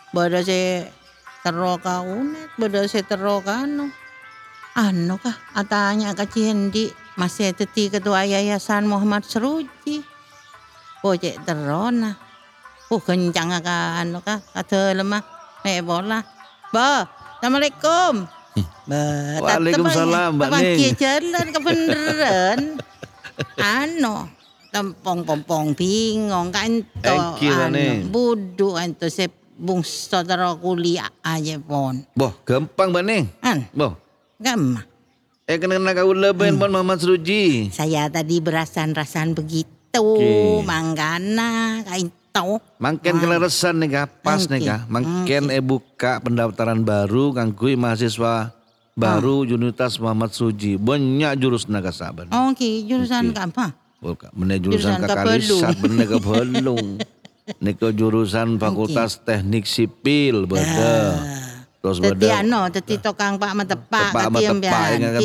Bada 0.08 0.40
si 0.40 0.80
tero 1.44 1.76
ka 1.76 2.00
unet, 2.00 2.48
bada 2.56 2.88
si 2.88 3.04
tero 3.04 3.44
ka 3.44 3.68
ano. 3.68 3.92
Ano 4.78 5.18
ka, 5.18 5.34
atanya 5.58 6.14
ka 6.14 6.24
Cindi, 6.24 6.88
masih 7.18 7.50
teti 7.52 7.90
ketua 7.90 8.24
yayasan 8.24 8.86
Muhammad 8.88 9.26
Seruji. 9.26 10.00
Pojek 11.02 11.44
tero 11.44 11.92
na. 11.92 12.14
Oh 12.88 13.02
kencang 13.04 13.52
ka 13.60 14.00
ano 14.00 14.24
ka, 14.24 14.40
kata 14.54 14.96
lemah. 14.96 15.20
Eh 15.66 15.84
bola. 15.84 16.24
Ba, 16.72 17.04
Assalamualaikum. 17.38 18.24
Ba, 18.88 19.02
Waalaikumsalam, 19.44 20.40
Mbak 20.40 20.48
Ning. 20.56 20.78
Ning. 20.80 20.96
jalan 20.96 21.46
ke 21.52 21.58
beneran. 21.60 22.60
ano, 23.60 24.14
tempong 24.72 25.22
pompong 25.22 25.76
bingung 25.76 26.48
kan 26.50 26.80
to 26.80 27.12
Thank 27.12 27.44
you, 27.44 27.52
Mbak 27.52 27.70
Ning. 27.76 28.00
budu 28.08 28.74
se 29.12 29.28
bung 29.58 29.82
saudara 29.82 30.54
kuliah 30.54 31.10
aja 31.20 31.58
pon. 31.58 32.06
Boh, 32.14 32.30
gampang 32.46 32.94
Mbak 32.94 33.04
Ning. 33.04 33.24
Kan, 33.42 33.66
Boh, 33.74 33.98
gama. 34.38 34.86
eh 35.44 35.58
kena 35.58 35.82
nak 35.82 35.98
kau 35.98 36.14
leben 36.14 36.54
pun 36.56 36.70
Muhammad 36.70 37.02
Seruji. 37.02 37.74
Saya 37.74 38.06
tadi 38.06 38.38
berasan-rasan 38.38 39.34
begitu, 39.34 39.98
Oke. 39.98 40.62
manggana 40.62 41.82
kain 41.82 42.08
tau. 42.30 42.62
Mangken 42.78 43.18
keleresan 43.18 43.82
nih 43.82 43.88
kah, 43.90 44.06
pas 44.06 44.46
nih 44.46 44.62
Oke. 44.62 44.68
kah. 44.70 44.80
Mangken 44.86 45.50
eh 45.50 45.64
buka 45.64 46.22
pendaftaran 46.22 46.86
baru 46.86 47.34
kangkui 47.34 47.74
mahasiswa 47.74 48.54
baru 48.94 49.42
Universitas 49.42 49.98
Muhammad 49.98 50.30
Suji. 50.30 50.78
Banyak 50.78 51.34
jurus 51.40 51.66
naga 51.66 51.90
saban. 51.90 52.30
Oke, 52.30 52.86
jurusan 52.86 53.34
Oke. 53.34 53.42
apa? 53.42 53.66
Bukan, 53.98 54.30
bener 54.30 54.62
jurusan 54.62 54.94
Jurusan 54.94 55.10
kakalisat, 55.10 55.74
bener 55.82 56.06
ke 56.06 56.18
Belung. 56.22 57.02
Niko 57.64 57.88
jurusan 57.90 58.60
Fakultas 58.60 59.16
Teknik 59.24 59.64
Sipil, 59.64 60.44
beda. 60.44 61.16
Terus 61.78 62.02
Teti 62.02 62.26
beda. 62.26 62.42
ano, 62.42 62.60
teti 62.74 62.98
tokang 62.98 63.38
pak 63.38 63.54
matepak, 63.54 64.10
Tepak 64.10 64.22
sama 64.26 64.38
tepak 64.42 64.86
yang 64.98 65.12
kan 65.14 65.22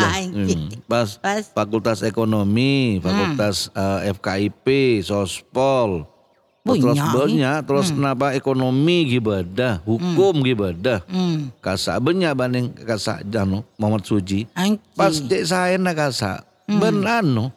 ah, 0.00 0.16
Hmm. 0.32 0.48
Pas. 0.88 1.08
Fakultas 1.52 2.00
Ekonomi, 2.02 2.98
Fakultas 3.04 3.68
eh, 3.76 4.10
FKIP, 4.16 4.66
Sospol. 5.04 6.08
Terus 6.62 6.94
Banyak, 6.94 7.66
terus 7.66 7.90
kenapa 7.90 8.38
ekonomi 8.38 9.18
gibada, 9.18 9.82
hukum 9.82 10.46
gibada. 10.46 11.02
Hmm. 11.10 11.50
Kasa 11.58 11.98
banyak 11.98 12.30
banding 12.38 12.70
kasa 12.86 13.18
jano 13.26 13.66
Muhammad 13.74 14.06
Suji. 14.06 14.46
Angki. 14.54 14.78
Pas 14.94 15.10
dek 15.10 15.42
saya 15.42 15.74
nak 15.74 15.98
kasa, 15.98 16.46
ben 16.70 17.02
anu, 17.02 17.50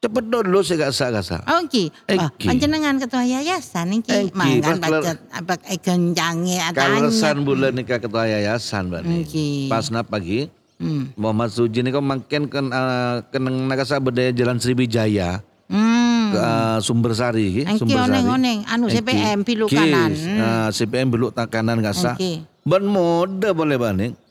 cepet 0.00 0.24
dulu 0.26 0.64
saya 0.64 0.88
kasa 0.88 1.12
kasa. 1.12 1.36
Oke, 1.60 1.92
oh, 1.92 2.24
Eki. 2.32 2.48
panjenengan 2.48 2.96
ketua 2.96 3.20
yayasan 3.20 4.00
iki, 4.00 4.32
pas 4.32 4.48
kelar- 4.48 4.80
bacot 4.80 5.18
apa 5.28 5.54
kencange 5.76 6.56
Kalesan 6.72 7.36
atanya. 7.36 7.44
bulan 7.44 7.72
nikah 7.76 8.00
ketua 8.00 8.24
yayasan 8.24 8.88
banding. 8.88 9.28
Oke. 9.28 9.68
Pas 9.68 9.84
na 9.92 10.00
pagi, 10.00 10.48
Hmm. 10.80 11.12
Muhammad 11.12 11.52
Suji 11.52 11.84
ini 11.84 11.92
kau 11.92 12.00
makin 12.00 12.48
kan 12.48 12.72
uh, 12.72 13.20
keneng 13.28 13.68
nakasa 13.68 14.00
bedaya 14.00 14.32
Jalan 14.32 14.56
Sriwijaya 14.56 15.44
Hmm. 15.68 16.32
ke 16.32 16.40
uh, 16.40 16.78
Sumber 16.80 17.12
Sari, 17.12 17.68
Angki 17.68 17.84
Sumber 17.84 18.00
Sari. 18.00 18.08
oneng-oneng, 18.08 18.58
anu. 18.64 18.88
CPM 18.88 19.44
pilu 19.44 19.68
kanan. 19.68 20.16
uh, 20.16 20.68
CPM 20.72 21.12
tak 21.30 21.52
kanan 21.52 21.84
kasa. 21.84 22.16
Oke. 22.16 22.40
Ben 22.64 22.80
mode 22.82 23.52
boleh. 23.52 23.76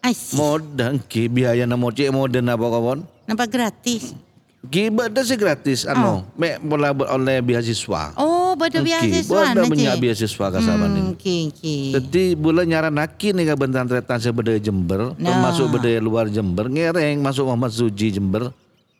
Asyik. 0.01 0.33
Mode 0.33 1.05
ki 1.05 1.29
biaya 1.29 1.69
na 1.69 1.77
mo 1.77 1.93
cik 1.93 2.09
mode 2.09 2.41
na 2.41 2.57
apa 2.57 2.65
kawan. 2.65 3.05
Nampak 3.29 3.53
gratis. 3.53 4.17
Ki 4.59 4.91
bada 4.91 5.23
sih 5.23 5.39
gratis 5.39 5.87
anu, 5.87 6.27
me 6.35 6.59
bola 6.59 6.91
oleh 6.91 7.39
beasiswa. 7.39 8.11
Oh, 8.19 8.59
bada 8.59 8.83
beasiswa 8.83 9.55
Bada 9.55 9.55
na 9.55 9.63
banyak 9.63 9.95
cik. 9.95 10.01
beasiswa 10.03 10.45
kasa 10.51 10.67
Hmm, 10.69 10.81
banding. 10.83 11.05
Oke, 11.15 11.35
oke. 11.47 11.75
Jadi 11.95 12.23
bulan 12.35 12.67
nyaran 12.67 12.91
naki 12.91 13.31
nih 13.31 13.55
bentan 13.55 13.87
tretan 13.87 14.19
sebedaya 14.19 14.59
Jember, 14.59 15.15
Nah. 15.15 15.31
termasuk 15.31 15.71
bedaya 15.71 15.97
luar 15.97 16.27
Jember, 16.27 16.67
ngereng 16.67 17.23
masuk 17.23 17.47
Muhammad 17.47 17.71
Suji 17.71 18.11
Jember. 18.11 18.51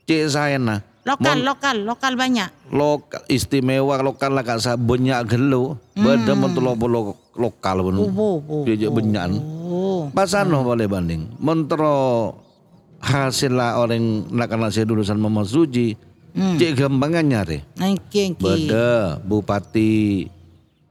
Cik 0.08 0.32
saya 0.32 0.56
nah. 0.56 0.80
Lokal, 1.04 1.42
lokal, 1.42 1.76
lokal 1.84 2.14
banyak. 2.16 2.50
lokal 2.70 3.24
istimewa 3.26 3.98
lokal 4.00 4.30
lah 4.30 4.44
kak 4.44 4.62
banyak 4.76 5.18
gelo 5.26 5.80
beda 5.92 6.38
mentolo 6.38 6.78
lo 6.78 7.02
lokal 7.34 7.82
pun 7.82 7.96
Hmm. 7.98 8.14
Oh, 8.14 8.38
oh, 8.40 8.62
dia 8.62 8.88
benyan 8.88 9.34
Oh. 9.66 10.12
pasano 10.14 10.62
boleh 10.62 10.86
banding 10.86 11.34
mentero 11.40 12.36
hasil 13.00 13.52
lah 13.52 13.78
orang 13.78 14.28
nak 14.30 14.48
saya 14.70 14.84
lulusan 14.84 15.18
Muhammad 15.18 15.48
Suji 15.48 15.96
Hmm. 16.30 16.62
cek 16.62 16.78
gampangan 16.78 17.26
nyari 17.26 17.58
Oke, 17.76 18.32
oke. 18.32 18.38
beda 18.38 19.18
bupati 19.20 20.30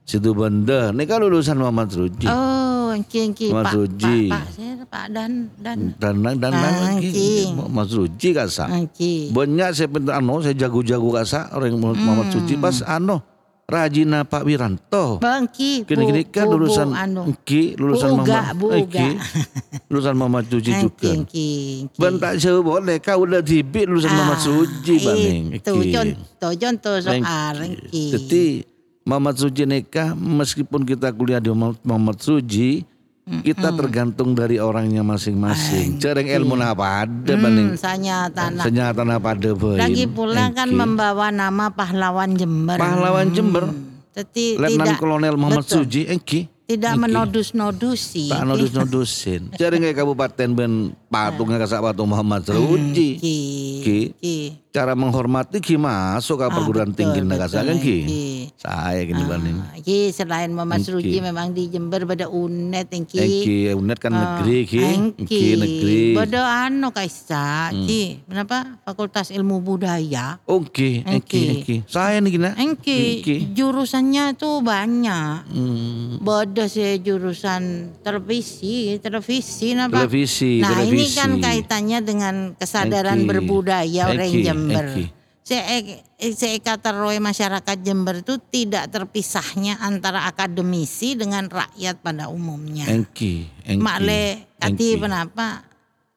situ 0.02 0.34
benda 0.34 0.90
ini 0.90 1.06
kan 1.06 1.22
lulusan 1.22 1.54
Muhammad 1.54 1.88
Suji 1.88 2.26
Oh, 2.26 2.90
oke. 2.90 3.22
Mas 3.46 3.62
Pak, 3.62 3.72
Suji. 3.72 4.20
Pak, 4.26 4.44
Pak, 4.50 4.82
Pak 4.88 5.06
dan 5.14 5.30
dan. 5.54 5.78
dan 5.94 6.14
dan 6.34 6.52
Ah, 6.52 6.90
lagi 6.90 7.06
oke. 7.06 7.54
Muhammad 7.54 7.86
Suji 7.86 8.28
kasa 8.34 8.66
Oke. 8.74 9.30
banyak 9.30 9.70
saya 9.70 9.86
pintar 9.86 10.18
ano 10.18 10.42
saya 10.42 10.58
jago-jago 10.58 11.08
kasa 11.12 11.46
orang 11.52 11.78
Muhammad 11.78 12.34
Suji 12.34 12.58
pas 12.58 12.82
ano 12.82 13.22
Rajina 13.68 14.25
Pak 14.25 14.48
Wiranto 14.48 15.20
Bangki. 15.20 15.84
Gini-gini 15.84 16.25
kan 16.25 16.48
lulusan 16.48 16.88
anu. 16.88 17.37
Ki, 17.44 17.76
lulusan 17.76 18.16
Bu 18.16 18.25
Mama 18.25 18.56
Bu. 18.56 18.72
Ki, 18.88 19.20
lulusan 19.92 20.16
Mama 20.16 20.40
Suji 20.40 20.72
juga. 20.72 20.88
Oke, 20.88 21.12
oke, 21.20 21.37
oke. 21.84 22.00
Ben 22.00 22.16
tak 22.16 22.40
jauh 22.40 22.64
boleh 22.64 22.96
kau 22.96 23.28
udah 23.28 23.44
tibi 23.44 23.84
lulusan 23.84 24.08
Mama 24.08 24.32
Ah, 24.32 24.40
Suji 24.40 24.94
banding. 25.04 25.44
Itu 25.60 25.84
contoh, 25.84 26.52
contoh 26.56 26.96
soal. 26.96 27.56
Oke. 27.60 28.02
Jadi 28.16 28.44
Mama 29.04 29.37
Suji 29.37 29.68
nikah 29.68 30.16
meskipun 30.16 30.88
kita 30.88 31.12
kuliah 31.12 31.37
di 31.37 31.52
Muhammad 31.52 32.25
Suji 32.25 32.88
kita 33.44 33.68
tergantung 33.76 34.32
dari 34.32 34.56
orangnya 34.56 35.04
masing-masing. 35.04 36.00
Cereng 36.00 36.28
ilmu 36.28 36.56
apa 36.58 37.04
ada. 37.04 37.35
Hmm, 37.37 37.76
saya 37.76 38.28
tanah. 38.32 38.64
Senyata 38.64 39.02
apa 39.04 39.28
ada. 39.37 39.50
Lagi 39.52 40.08
pula 40.08 40.50
kan 40.52 40.68
membawa 40.73 41.28
nama 41.28 41.68
pahlawan 41.68 42.35
Jember. 42.35 42.80
Pahlawan 42.80 43.28
Jember. 43.32 43.88
Jadi 44.18 44.58
Letnan 44.58 44.99
tidak 44.99 44.99
Kolonel 44.99 45.37
Muhammad 45.38 45.62
betul, 45.62 45.87
Suji, 45.87 46.11
engki. 46.11 46.50
Tidak 46.66 46.92
Engki. 46.99 47.02
menodus-nodusi. 47.06 48.26
Tak 48.35 48.42
nodus-nodusin. 48.44 49.42
Kayak 49.58 49.94
kabupaten 49.94 50.49
ben 50.58 50.73
patungnya 51.06 51.62
kasak 51.62 51.78
patung 51.78 52.11
Muhammad 52.11 52.42
Seruji. 52.42 53.14
Ki. 53.23 53.99
Ki. 54.18 54.37
Ki. 54.78 54.80
cara 54.80 54.94
menghormati 54.94 55.58
ki 55.58 55.75
masuk 55.75 56.38
ke 56.38 56.44
Ah, 56.44 56.50
perguruan 56.50 56.88
betul, 56.88 57.11
tinggi 57.11 57.20
negara 57.20 57.50
kan 57.50 57.76
ki. 57.76 57.99
Saya 58.54 59.02
gini 59.02 59.23
banding. 59.23 59.58
Ah, 59.58 59.75
Ki 59.76 60.08
selain 60.08 60.47
Mas 60.49 60.80
Engki. 60.80 60.90
Ruji 60.92 61.18
memang 61.18 61.50
di 61.50 61.66
Jember 61.66 62.02
pada 62.04 62.26
unet 62.26 62.87
engki. 62.88 63.18
Engki 63.18 63.56
unet 63.73 63.99
kan 63.99 64.11
negeri 64.11 64.58
ki. 64.64 64.80
Engki 64.80 65.42
negeri. 65.54 66.02
Hmm. 66.08 66.16
Pada 66.16 66.40
anu 66.64 66.88
kaisa, 66.88 67.47
Ki. 67.73 68.23
Kenapa? 68.25 68.78
Fakultas 68.82 69.28
Ilmu 69.28 69.58
Budaya. 69.58 70.38
Oke, 70.44 71.02
engki, 71.02 71.11
Engki. 71.11 71.42
engki. 71.52 71.76
Saya 71.85 72.18
nih 72.18 72.30
gina. 72.32 72.50
Engki, 72.54 73.00
jurusannya 73.52 74.35
tuh 74.35 74.61
banyak. 74.61 75.49
Hmm, 75.49 76.18
Bodoh 76.20 76.66
sih 76.66 76.99
jurusan 76.99 77.62
televisi, 78.00 78.99
televisi 78.99 79.73
napa? 79.73 80.02
televisi, 80.02 80.58
Nah 80.58 80.78
televisi. 80.78 80.95
ini 80.95 81.04
kan 81.12 81.30
kaitannya 81.36 81.99
dengan 82.00 82.34
kesadaran 82.54 83.23
Engki. 83.23 83.28
berbudaya 83.28 84.02
orang 84.06 84.26
Engki, 84.26 84.43
Jember. 84.69 84.85
engki. 84.93 85.07
Se- 85.49 86.04
Seikateroi 86.21 87.25
masyarakat 87.25 87.76
Jember 87.81 88.21
itu 88.21 88.37
tidak 88.52 88.93
terpisahnya 88.93 89.81
antara 89.81 90.28
akademisi 90.28 91.17
dengan 91.17 91.49
rakyat 91.49 92.04
pada 92.04 92.28
umumnya. 92.28 92.85
Engki, 92.85 93.49
engki. 93.65 93.81
Makle 93.81 94.45
kati 94.61 95.00
kenapa? 95.00 95.65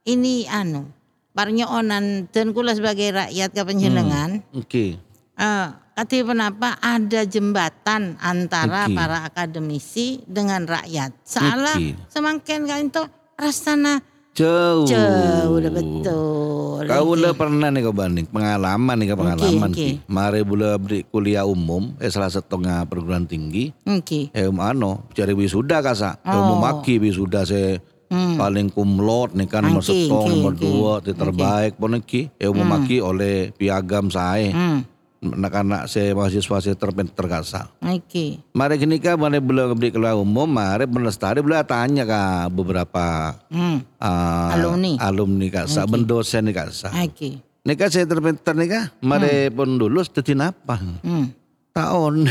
Ini 0.03 0.51
anu, 0.51 0.89
parnyonan 1.31 2.27
dan 2.27 2.51
kula 2.51 2.75
sebagai 2.75 3.07
rakyat 3.13 3.49
ke 3.55 3.61
penjenengan. 3.63 4.43
Oke. 4.51 4.99
Eh, 5.37 5.67
kati 5.95 6.27
kenapa 6.27 6.75
ada 6.83 7.23
jembatan 7.23 8.19
antara 8.19 8.91
Oke. 8.91 8.99
para 8.99 9.23
akademisi 9.23 10.27
dengan 10.27 10.67
rakyat. 10.67 11.15
Salah 11.23 11.79
Oke. 11.79 11.95
semakin 12.11 12.59
kan 12.67 12.79
itu 12.83 13.03
rasana 13.39 14.03
Jauh. 14.31 14.87
jauh 14.87 15.59
udah 15.59 15.71
betul. 15.71 16.81
Kau 16.87 17.13
udah 17.13 17.35
pernah 17.35 17.67
nih 17.67 17.83
kau 17.83 17.93
banding 17.93 18.25
pengalaman 18.25 18.95
nih 18.97 19.11
kau 19.11 19.19
pengalaman 19.19 19.69
Oke, 19.69 19.77
ki. 19.77 19.89
Mari 20.07 20.41
bula 20.41 20.79
beri 20.79 21.03
kuliah 21.03 21.43
umum 21.43 21.93
eh 21.99 22.07
salah 22.07 22.31
satu 22.31 22.57
tengah 22.57 22.87
perguruan 22.87 23.27
tinggi. 23.27 23.75
Oke. 23.83 24.31
Eh 24.31 24.47
ano 24.47 25.05
cari 25.11 25.35
wisuda 25.35 25.83
kasa. 25.83 26.15
Eh, 26.23 26.31
Oh. 26.31 26.39
Umum 26.47 26.63
maki 26.63 26.97
wisuda 26.97 27.43
saya 27.43 27.77
paling 28.11 28.67
kumlot 28.67 29.31
nih 29.35 29.47
kan 29.47 29.63
nomor 29.63 29.79
setong 29.79 30.27
nomor 30.27 30.51
dua 30.51 30.99
terbaik 30.99 31.75
pun 31.75 31.99
ki. 31.99 32.31
Eh 32.35 32.47
umum 32.47 32.65
maki 32.65 32.99
oleh 32.99 33.51
piagam 33.51 34.07
saya. 34.07 34.51
Hmm. 34.51 34.87
Anak-anak 35.21 35.85
saya 35.85 36.17
mahasiswa 36.17 36.57
saya 36.57 36.73
terpinter 36.73 37.29
kasa. 37.29 37.69
Oke. 37.77 38.41
Mari 38.57 38.81
gini 38.81 38.97
kah 38.97 39.13
mari 39.13 39.37
bela 39.37 39.69
beri 39.69 39.93
kuliah 39.93 40.17
umum 40.17 40.49
mari 40.49 40.89
melestari 40.89 41.45
bela 41.45 41.61
tanya 41.61 42.09
kah 42.09 42.49
beberapa 42.49 43.37
Hmm. 43.45 43.85
ah, 44.01 44.57
Alumni. 44.57 44.97
alumni 44.97 45.47
kasa, 45.47 45.85
bendosen 45.85 46.49
nih 46.49 46.57
kasa. 46.57 46.89
Oke. 46.97 47.37
Nika 47.61 47.85
saya 47.87 48.09
terpinter 48.09 48.57
nika, 48.57 48.89
mari 48.97 49.53
pun 49.53 49.77
lulus 49.77 50.09
tetin 50.09 50.41
apa? 50.41 50.81
Hmm. 51.05 51.29
Tahun. 51.71 52.27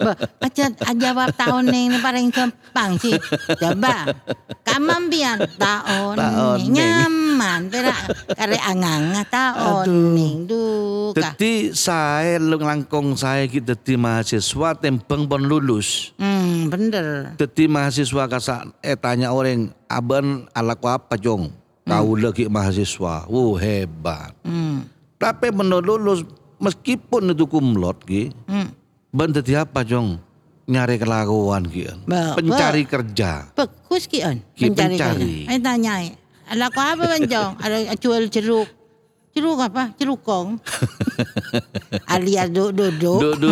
Ba, 0.00 0.16
aja 0.40 0.64
jawab 0.96 1.28
tahun 1.36 1.68
ini 1.68 2.00
paling 2.00 2.32
gampang 2.32 2.96
sih. 2.96 3.12
Coba. 3.52 4.16
Kamambian 4.64 5.44
tahun 5.54 6.16
Tahun 6.16 6.56
nih. 6.56 6.64
ning. 6.64 6.72
Nyaman. 6.72 7.60
Pera 7.68 7.92
kare 8.32 8.56
anganga 8.58 9.22
tahun 9.28 9.88
nih. 10.16 10.32
Duh. 10.48 11.12
ka- 11.12 11.36
Teti 11.36 11.76
saya 11.76 12.40
lu 12.40 12.56
langkong 12.56 13.12
saya 13.12 13.44
kita 13.44 13.76
teti 13.76 14.00
mahasiswa 14.00 14.72
tempeng 14.72 15.28
pun 15.28 15.44
lulus. 15.44 16.16
Hmm, 16.16 16.72
bener. 16.72 17.36
Teti 17.36 17.68
mahasiswa 17.68 18.24
kasa 18.24 18.72
eh 18.80 18.96
tanya 18.96 19.36
orang 19.36 19.68
aban 19.84 20.48
alaku 20.56 20.88
apa 20.88 21.20
jong? 21.20 21.52
Kau 21.84 22.16
lagi 22.16 22.48
mahasiswa. 22.48 23.28
Wuh 23.28 23.60
hebat. 23.60 24.32
Hmm. 24.42 24.88
Tapi 25.16 25.52
menurut 25.52 25.84
lulus 25.86 26.20
meskipun 26.58 27.30
itu 27.30 27.44
kumlot 27.44 28.02
ki, 28.02 28.32
Hmm. 28.46 28.68
ban 29.10 29.30
teti 29.30 29.52
apa 29.52 29.82
jong? 29.82 30.20
Nyari 30.66 30.98
kelakuan 30.98 31.70
ki. 31.70 31.86
Pencari 32.08 32.82
kerja. 32.84 33.54
Bagus 33.54 34.10
ki 34.10 34.18
on. 34.22 34.38
Pencari. 34.52 34.98
kerja. 34.98 35.06
Ay 35.46 35.58
tanya. 35.62 35.94
Ala 36.46 36.66
ko 36.70 36.78
apa 36.78 37.04
banjong? 37.06 37.52
Ada 37.58 37.76
jual 37.94 38.26
jeruk. 38.26 38.66
Jeruk 39.30 39.58
apa? 39.60 39.94
Jerukong. 39.94 40.58
Alias 42.12 42.50
do 42.50 42.70
do 42.70 42.90
do. 42.90 43.12
Du 43.30 43.46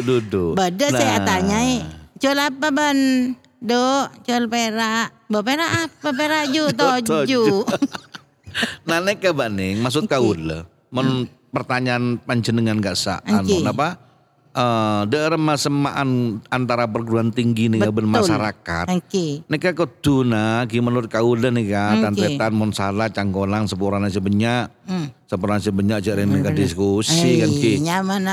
du 0.00 0.16
du. 0.22 0.44
Bada 0.54 0.88
saya 0.88 1.20
Nah. 1.20 1.26
tanya, 1.26 1.60
jual 2.16 2.38
apa 2.38 2.68
ban? 2.70 2.98
Do, 3.60 4.08
jual 4.24 4.48
perak. 4.48 5.12
Bawa 5.28 5.42
perak 5.44 5.70
apa? 5.70 6.08
Perak 6.16 6.44
ju, 6.54 6.64
toju. 6.72 7.44
Nah 8.88 8.98
ke 9.14 9.30
baning 9.30 9.78
maksud 9.78 10.10
kau 10.10 10.34
lah. 10.34 10.66
Men 10.90 11.30
pertanyaan 11.50 12.18
panjenengan 12.18 12.78
gak 12.78 12.96
sa 12.96 13.18
anu 13.22 13.60
apa? 13.64 14.10
Eh 14.50 15.02
daerah 15.06 15.38
semaan 15.54 16.42
antara 16.50 16.82
perguruan 16.82 17.30
tinggi 17.30 17.70
nih 17.70 17.86
Betul. 18.02 18.10
masyarakat. 18.10 18.90
Oke. 18.90 19.46
Nika 19.46 19.70
kuduna 19.70 20.66
ki 20.66 20.82
menurut 20.82 21.06
kau 21.06 21.38
lah 21.38 21.54
nih 21.54 21.70
Oke. 21.70 22.02
tantretan 22.02 22.50
mon 22.50 22.74
salah 22.74 23.06
canggolang 23.06 23.70
sepurana 23.70 24.10
sebenyak 24.10 24.66
Hmm. 24.90 25.06
sepurana 25.22 25.62
sebenyak 25.62 26.02
jadi 26.02 26.26
nika 26.26 26.50
diskusi 26.50 27.38
kan 27.38 27.46
ki. 27.46 27.78
Eh, 27.78 27.78
nyaman 27.78 28.26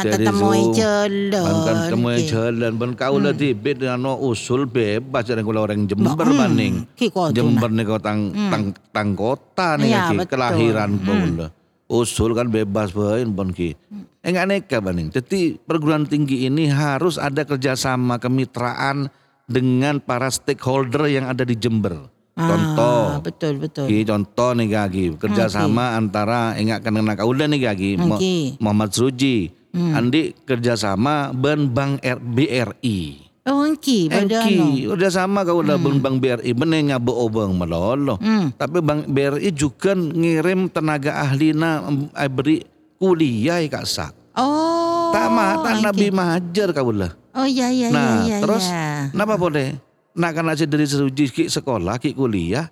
Zoom. 0.58 0.74
jalan. 0.74 1.54
Kan 1.62 1.78
Ki. 2.18 2.26
jalan 2.26 2.72
ban 2.74 2.92
kau 2.98 3.16
lah 3.22 3.34
tibet 3.38 3.78
anu 3.86 4.18
usul 4.18 4.66
bebas 4.66 5.22
jadi 5.22 5.46
kula 5.46 5.70
orang 5.70 5.86
Jember 5.86 6.18
Hmm, 6.18 7.14
kau 7.14 7.30
tu 7.30 7.38
Jember 7.38 7.70
nih 7.70 7.86
kau 7.86 8.02
tang, 8.02 8.34
tang, 8.34 8.64
tang 8.90 9.10
kota 9.14 9.78
nih 9.78 9.94
Iya, 9.94 10.02
ki 10.10 10.26
kelahiran 10.26 10.98
pun 10.98 11.22
lah. 11.38 11.50
Usul 11.88 12.36
kan 12.36 12.52
bebas 12.52 12.92
bain 12.92 13.32
pun 13.32 13.52
ki. 13.52 13.76
Enggak 14.20 14.46
neka 14.46 14.78
baning. 14.80 15.08
Jadi 15.08 15.56
perguruan 15.56 16.04
tinggi 16.04 16.44
ini 16.44 16.68
harus 16.68 17.16
ada 17.16 17.48
kerjasama 17.48 18.20
kemitraan 18.20 19.08
dengan 19.48 20.04
para 20.04 20.28
stakeholder 20.28 21.08
yang 21.08 21.32
ada 21.32 21.48
di 21.48 21.56
Jember. 21.56 22.12
Contoh. 22.38 23.18
Ah, 23.18 23.24
betul 23.24 23.58
betul. 23.58 23.90
Ki 23.90 24.06
contoh 24.06 24.54
nih 24.54 24.70
kaki 24.70 25.04
kerjasama 25.18 25.98
antara 25.98 26.54
enggak 26.54 26.86
kena 26.86 27.18
kaulah 27.18 27.50
nih 27.50 27.66
kaki 27.66 27.90
Mo- 27.98 28.22
Oke. 28.22 28.60
Muhammad 28.62 28.94
Suji 28.94 29.50
Andi 29.74 30.34
kerjasama 30.42 31.34
ben 31.34 31.70
Bank 31.70 32.02
BRI 32.02 33.27
Oh, 33.48 33.64
engki 33.64 34.12
pada 34.12 34.44
anu. 34.44 34.76
Engki 34.76 34.86
udah 34.86 35.08
sama 35.08 35.42
kau 35.42 35.64
udah 35.64 35.80
ben 35.80 35.98
Bank 35.98 36.20
BRI 36.20 36.52
benenya 36.52 37.00
beobeng 37.00 37.56
melolo 37.56 38.20
Hmm. 38.20 38.52
tapi 38.54 38.84
Bank 38.84 39.08
BRI 39.08 39.50
juga 39.50 39.96
ngirim 39.96 40.68
tenaga 40.68 41.24
ahlina 41.24 41.88
em, 41.88 42.12
eh, 42.12 42.28
beri 42.28 42.58
kuliah 42.98 43.64
kak 43.66 43.88
sak 43.88 44.12
Oh. 44.36 45.10
tak 45.10 45.32
mah 45.32 45.64
tak 45.64 45.82
nabi 45.82 46.12
mahajar 46.12 46.70
kau 46.70 46.92
lah 46.92 47.16
Oh 47.32 47.48
iya 47.48 47.72
iya 47.72 47.88
nah 47.88 48.22
iya 48.22 48.28
iya. 48.28 48.38
terus 48.38 48.68
iya. 48.68 49.10
kenapa 49.10 49.34
boleh 49.34 49.80
nak 50.12 50.32
kan 50.34 50.46
aja 50.46 50.66
dari 50.66 50.84
seruji 50.84 51.30
ki 51.30 51.48
sekolah 51.48 51.98
ki 51.98 52.14
kuliah 52.14 52.68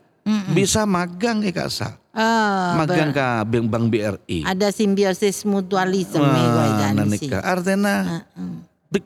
bisa 0.51 0.83
magang 0.83 1.39
ya 1.39 1.53
kak 1.53 1.69
sak 1.69 1.93
Oh, 2.11 2.79
magang 2.79 3.11
ke 3.11 3.27
Bank 3.63 3.91
BRI. 3.91 4.43
ada 4.43 4.71
simbiosis 4.71 5.43
mutualisme 5.43 6.23
dan 6.23 6.95
nah. 6.95 7.11
Artinya 7.43 7.95
dek 8.07 8.54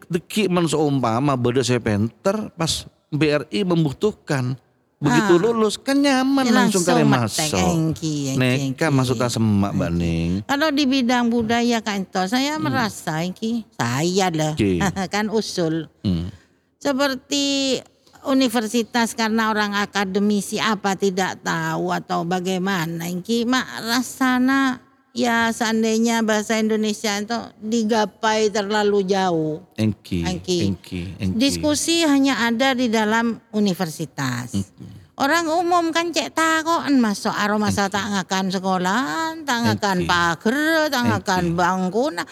deki 0.08 0.48
men 0.48 0.66
seumpama 0.66 1.34
beda 1.34 1.62
saya 1.62 1.78
penter 1.78 2.50
pas 2.54 2.86
BRI 3.10 3.64
membutuhkan 3.64 4.54
begitu 5.00 5.40
lulus 5.40 5.80
kan 5.80 5.96
nyaman 5.96 6.44
langsung, 6.46 6.84
kali 6.84 7.08
metek, 7.08 7.48
masuk. 7.48 7.56
engki, 7.56 8.36
engki, 8.36 8.36
Neka 8.36 8.92
engki. 8.92 8.98
masuk 9.00 9.16
tak 9.16 9.32
semak 9.32 9.72
baning. 9.72 10.44
Kalau 10.44 10.70
di 10.70 10.84
bidang 10.84 11.32
budaya 11.32 11.80
kantor 11.80 12.28
saya 12.28 12.60
merasa 12.60 13.24
ini 13.24 13.64
saya 13.74 14.28
lah 14.28 14.54
kan 15.14 15.32
usul 15.32 15.88
Hmm. 16.04 16.28
seperti 16.76 17.80
universitas 18.26 19.16
karena 19.16 19.48
orang 19.48 19.72
akademisi 19.74 20.60
apa 20.60 21.00
tidak 21.00 21.40
tahu 21.40 21.96
atau 21.96 22.28
bagaimana 22.28 23.08
ini 23.08 23.48
mak 23.48 23.68
rasana 23.80 24.84
ya 25.14 25.50
seandainya 25.50 26.22
bahasa 26.22 26.58
Indonesia 26.62 27.18
itu 27.18 27.38
digapai 27.62 28.54
terlalu 28.54 29.06
jauh. 29.06 29.64
Engki, 29.76 30.26
Engki. 30.26 30.58
engki, 30.70 31.02
engki. 31.18 31.38
Diskusi 31.38 32.06
hanya 32.06 32.46
ada 32.46 32.74
di 32.78 32.88
dalam 32.88 33.42
universitas. 33.54 34.54
Orang 35.20 35.52
umum 35.52 35.92
kan 35.92 36.16
cek 36.16 36.32
takoan 36.32 36.96
masuk 37.04 37.36
aroma 37.36 37.68
masa 37.68 37.92
tak 37.92 38.08
ngakan 38.08 38.56
sekolah, 38.56 39.04
tak 39.44 39.60
ngakan 39.68 39.98
pagar, 40.08 40.88
tak 40.88 41.04
ngakan 41.12 41.46
bangku. 41.60 42.08
Nah, 42.16 42.24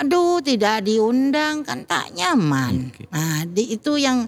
aduh 0.00 0.40
tidak 0.40 0.80
diundang 0.88 1.60
kan 1.60 1.84
tak 1.84 2.08
nyaman. 2.16 2.88
Engki. 2.88 3.04
Nah, 3.12 3.44
di, 3.44 3.76
itu 3.76 4.00
yang 4.00 4.24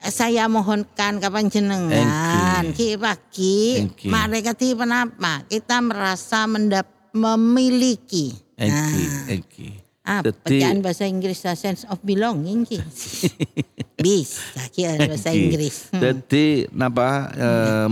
saya 0.00 0.48
mohonkan 0.48 1.20
kapan 1.20 1.52
jenengan 1.52 2.72
ki 2.72 2.96
pagi 2.96 3.84
mereka 4.08 4.56
kenapa 4.56 5.44
kita 5.44 5.76
merasa 5.84 6.48
mendap 6.48 6.88
memiliki 7.12 8.32
Engki, 8.54 9.02
nah, 9.02 9.24
engki. 9.30 9.68
ah, 10.02 10.20
Jadi- 10.20 10.36
pecahan 10.60 10.78
bahasa 10.78 11.04
Inggris 11.04 11.40
sense 11.54 11.86
of 11.86 11.96
belonging 12.00 12.62
ki 12.62 12.76
Bisa 14.00 14.40
kira 14.72 14.96
bahasa 14.96 15.28
Inggris. 15.28 15.92
Hmm. 15.92 16.00
Jadi 16.00 16.64
napa 16.70 17.28
eh, 17.30 17.86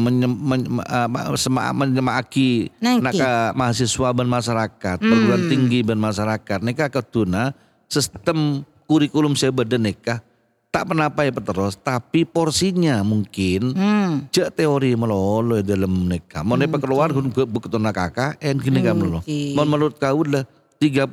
sema- 1.36 1.72
menyemaki 1.72 2.72
naka 2.80 3.52
mahasiswa 3.52 4.12
dan 4.12 4.24
masyarakat, 4.26 4.96
Hmm. 4.96 5.04
perguruan 5.04 5.44
tinggi 5.46 5.84
dan 5.84 5.96
masyarakat, 5.96 6.58
neka 6.60 6.88
ketuna 6.88 7.52
sistem 7.84 8.64
kurikulum 8.84 9.36
sebeda 9.36 9.76
neka 9.76 10.24
tak 10.68 10.84
pernah 10.84 11.08
apa 11.08 11.24
ya 11.24 11.32
terus, 11.32 11.74
tapi 11.74 12.28
porsinya 12.28 13.00
mungkin 13.00 13.72
Hmm. 13.72 14.12
cek 14.28 14.52
teori 14.54 14.92
melolo 14.94 15.64
dalam 15.64 16.04
neka. 16.04 16.44
Mau 16.44 16.54
nepa 16.54 16.76
keluar 16.76 17.08
kun 17.10 17.32
beketuna 17.32 17.88
kakak, 17.88 18.36
en 18.38 18.60
kini 18.60 18.84
kan 18.84 18.94
melolo. 18.94 19.24
Oke. 19.24 19.56
Mau 19.56 19.64
menurut 19.64 19.96
kau 19.96 20.20
lah 20.22 20.44
30% 20.78 21.10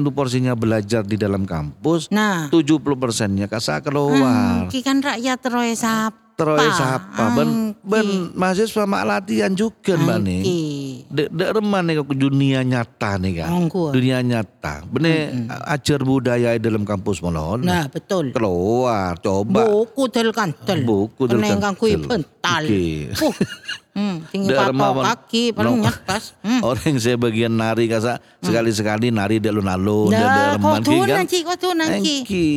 tuh 0.00 0.14
porsinya 0.14 0.56
belajar 0.56 1.04
di 1.04 1.20
dalam 1.20 1.44
kampus, 1.44 2.08
Nah, 2.08 2.48
70 2.48 2.96
persennya 2.96 3.44
kasa 3.44 3.82
keluar. 3.82 4.70
ki 4.70 4.80
kan 4.80 5.02
rakyat 5.02 5.40
roy 5.50 5.74
sapa. 5.74 6.22
Terus 6.32 6.80
apa? 6.80 7.36
Ben, 7.36 7.76
ben 7.84 8.32
mahasiswa 8.32 8.88
mak 8.88 9.04
latihan 9.04 9.52
juga 9.52 9.94
mbak 9.94 10.18
nih. 10.24 10.42
Dek 11.12 11.28
reman 11.60 11.84
nih 11.84 12.00
ke 12.00 12.16
dunia 12.16 12.64
nyata 12.64 13.20
nih 13.20 13.44
kan. 13.44 13.68
Dunia 13.68 14.24
nyata. 14.24 14.80
Bener 14.88 15.44
ajar 15.68 16.00
budaya 16.00 16.56
dalam 16.56 16.88
kampus 16.88 17.20
malon. 17.20 17.60
Nah, 17.60 17.84
betul. 17.92 18.32
Keluar 18.32 19.20
coba. 19.20 19.68
Buku 19.68 20.08
del 20.08 20.32
kantel. 20.32 20.80
Buku 20.88 21.28
del 21.28 21.36
Peneng 21.36 21.60
kang 21.60 21.76
kui 21.76 22.00
kantel. 22.00 22.08
pental. 22.08 22.62
Oke. 22.64 23.12
Puh. 23.12 23.34
Hmm, 23.92 24.24
tinggi 24.32 24.48
patok 24.56 25.04
kaki, 25.04 25.44
paling 25.52 25.84
No. 25.84 25.92
Hmm. 26.40 26.64
Orang 26.72 26.96
saya 26.96 27.20
bagian 27.20 27.52
nari 27.52 27.92
kasa 27.92 28.24
sekali-sekali 28.40 29.12
nari 29.12 29.36
di 29.36 29.52
alun-alun 29.52 30.08
Nah, 30.08 30.56
dek 30.56 30.64
kau 30.64 30.80
tuh 30.80 31.04
nanti, 31.04 31.38
kau 31.44 31.56
tuh 31.60 31.76
nanti. 31.76 32.24
Engki, 32.24 32.48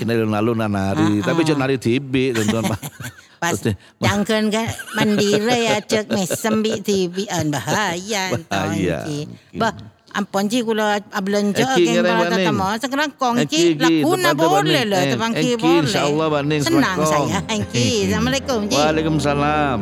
dari 0.00 0.24
alun-alun 0.24 0.64
nari, 0.64 1.20
tapi 1.20 1.44
cuma 1.44 1.68
nari 1.68 1.76
tibi 1.76 2.32
teman-teman. 2.32 2.80
Pas 3.40 3.56
Pasti. 3.56 3.72
jangan 3.98 4.52
kan 4.52 4.68
mandiri 4.92 5.64
ya 5.64 5.80
cek 5.80 6.06
mesem 6.08 6.60
bi 6.60 6.76
tibi 6.78 7.24
an 7.26 7.48
bahaya 7.48 8.36
Bahaya. 8.38 9.00
tonki. 9.00 9.18
Bah 9.56 9.72
ampun 10.12 10.44
ji 10.44 10.60
kula 10.60 11.00
belanja 11.18 11.64
Eki 11.72 11.80
geng 11.80 11.94
ngereng 11.96 12.04
bala 12.12 12.24
baning. 12.26 12.36
tata 12.38 12.52
mau 12.52 12.74
sekarang 12.76 13.10
kongki 13.14 13.48
Eki, 13.48 13.62
Eki, 13.64 13.80
lakuna 13.80 14.28
depan-depan 14.28 14.44
boleh 14.44 14.60
baning. 14.76 14.86
lah 14.86 15.00
Eh, 15.00 15.08
tebangki 15.08 15.48
Eki, 15.48 15.56
boleh. 15.56 15.80
insyaallah 15.80 16.28
baning, 16.28 16.60
Senang 16.60 16.96
Assalamualaikum. 17.00 17.32
saya. 17.32 17.38
Engki. 17.48 17.86
Assalamualaikum 18.04 18.58
ji. 18.62 18.74
Waalaikumsalam. 18.76 19.80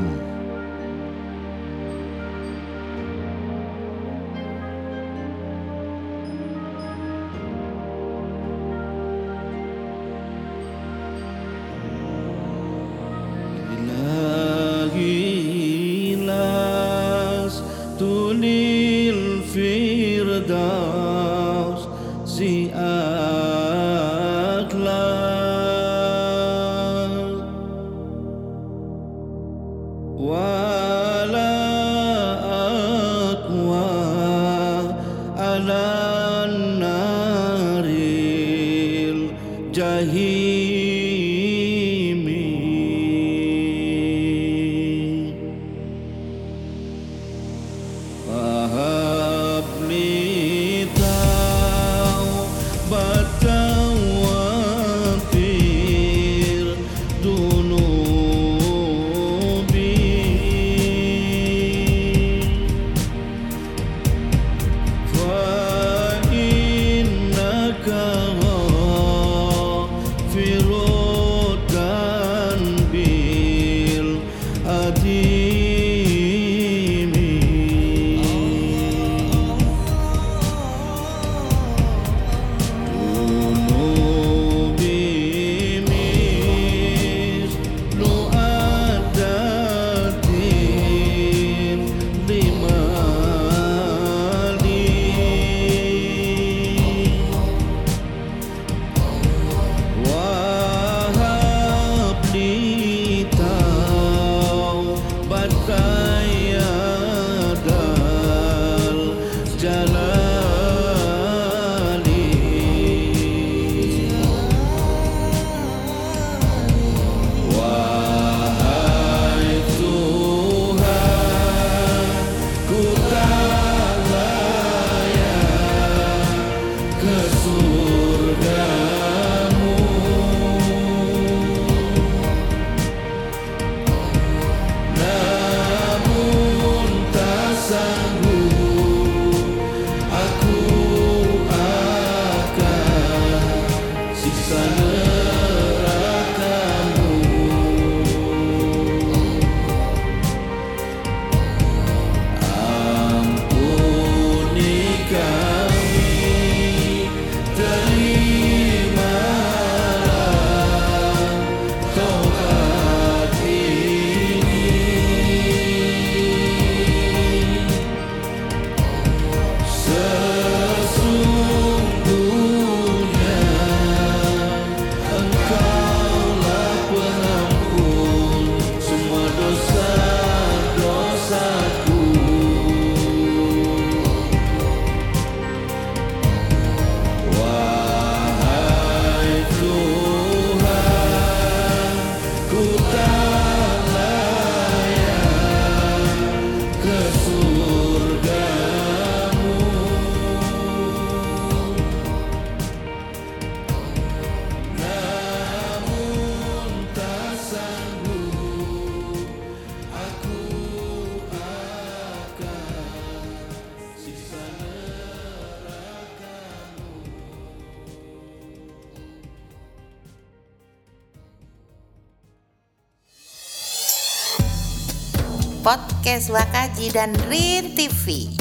Podcast 226.09 226.33
Wakaji 226.33 226.87
dan 226.97 227.13
Rin 227.29 227.77
TV. 227.77 228.33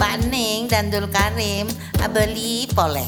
Mbak 0.00 0.32
Ning 0.32 0.72
dan 0.72 0.88
Dul 0.88 1.04
Karim 1.12 1.68
beli 2.16 2.64
poleh. 2.72 3.04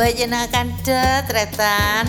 Bejenakan 0.00 0.72
tetretan. 0.80 2.08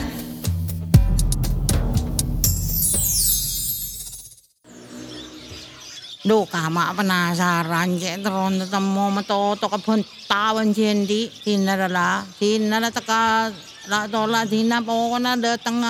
Duh, 6.24 6.48
kama 6.48 6.96
penasaran 6.96 8.00
cek 8.00 8.24
teron 8.24 8.64
tetemo 8.64 9.12
metoto 9.12 9.68
kebun 9.68 10.00
tawan 10.32 10.72
jendi 10.72 11.28
dinarala 11.44 12.24
dinara 12.40 12.88
teka 12.88 13.52
la 13.92 14.08
tola 14.08 14.48
dina 14.48 14.80
pokoknya 14.80 15.36
datang 15.36 15.84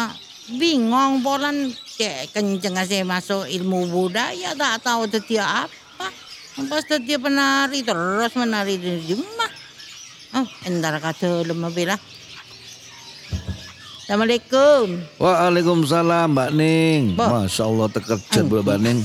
bingung 0.57 1.21
polan 1.21 1.69
cek 1.93 2.33
kenceng 2.33 2.73
aja 2.73 3.05
masuk 3.05 3.45
ilmu 3.45 3.85
budaya 3.93 4.57
tak 4.57 4.81
tahu 4.81 5.05
dia 5.05 5.45
apa 5.45 6.07
pas 6.65 6.85
dia 6.89 7.17
penari 7.21 7.85
terus 7.85 8.33
menari 8.33 8.81
di 8.81 9.13
rumah 9.13 9.51
oh 10.41 10.47
entar 10.65 10.97
kata 10.97 11.45
lemah 11.45 11.69
bila 11.69 11.97
Assalamualaikum 14.03 14.99
Waalaikumsalam 15.15 16.35
Mbak 16.35 16.51
Ning. 16.59 17.15
Bo. 17.15 17.23
Masya 17.23 17.63
Allah 17.63 17.87
tekerjat 17.87 18.45
Mbak 18.51 18.79
Ning. 18.83 18.99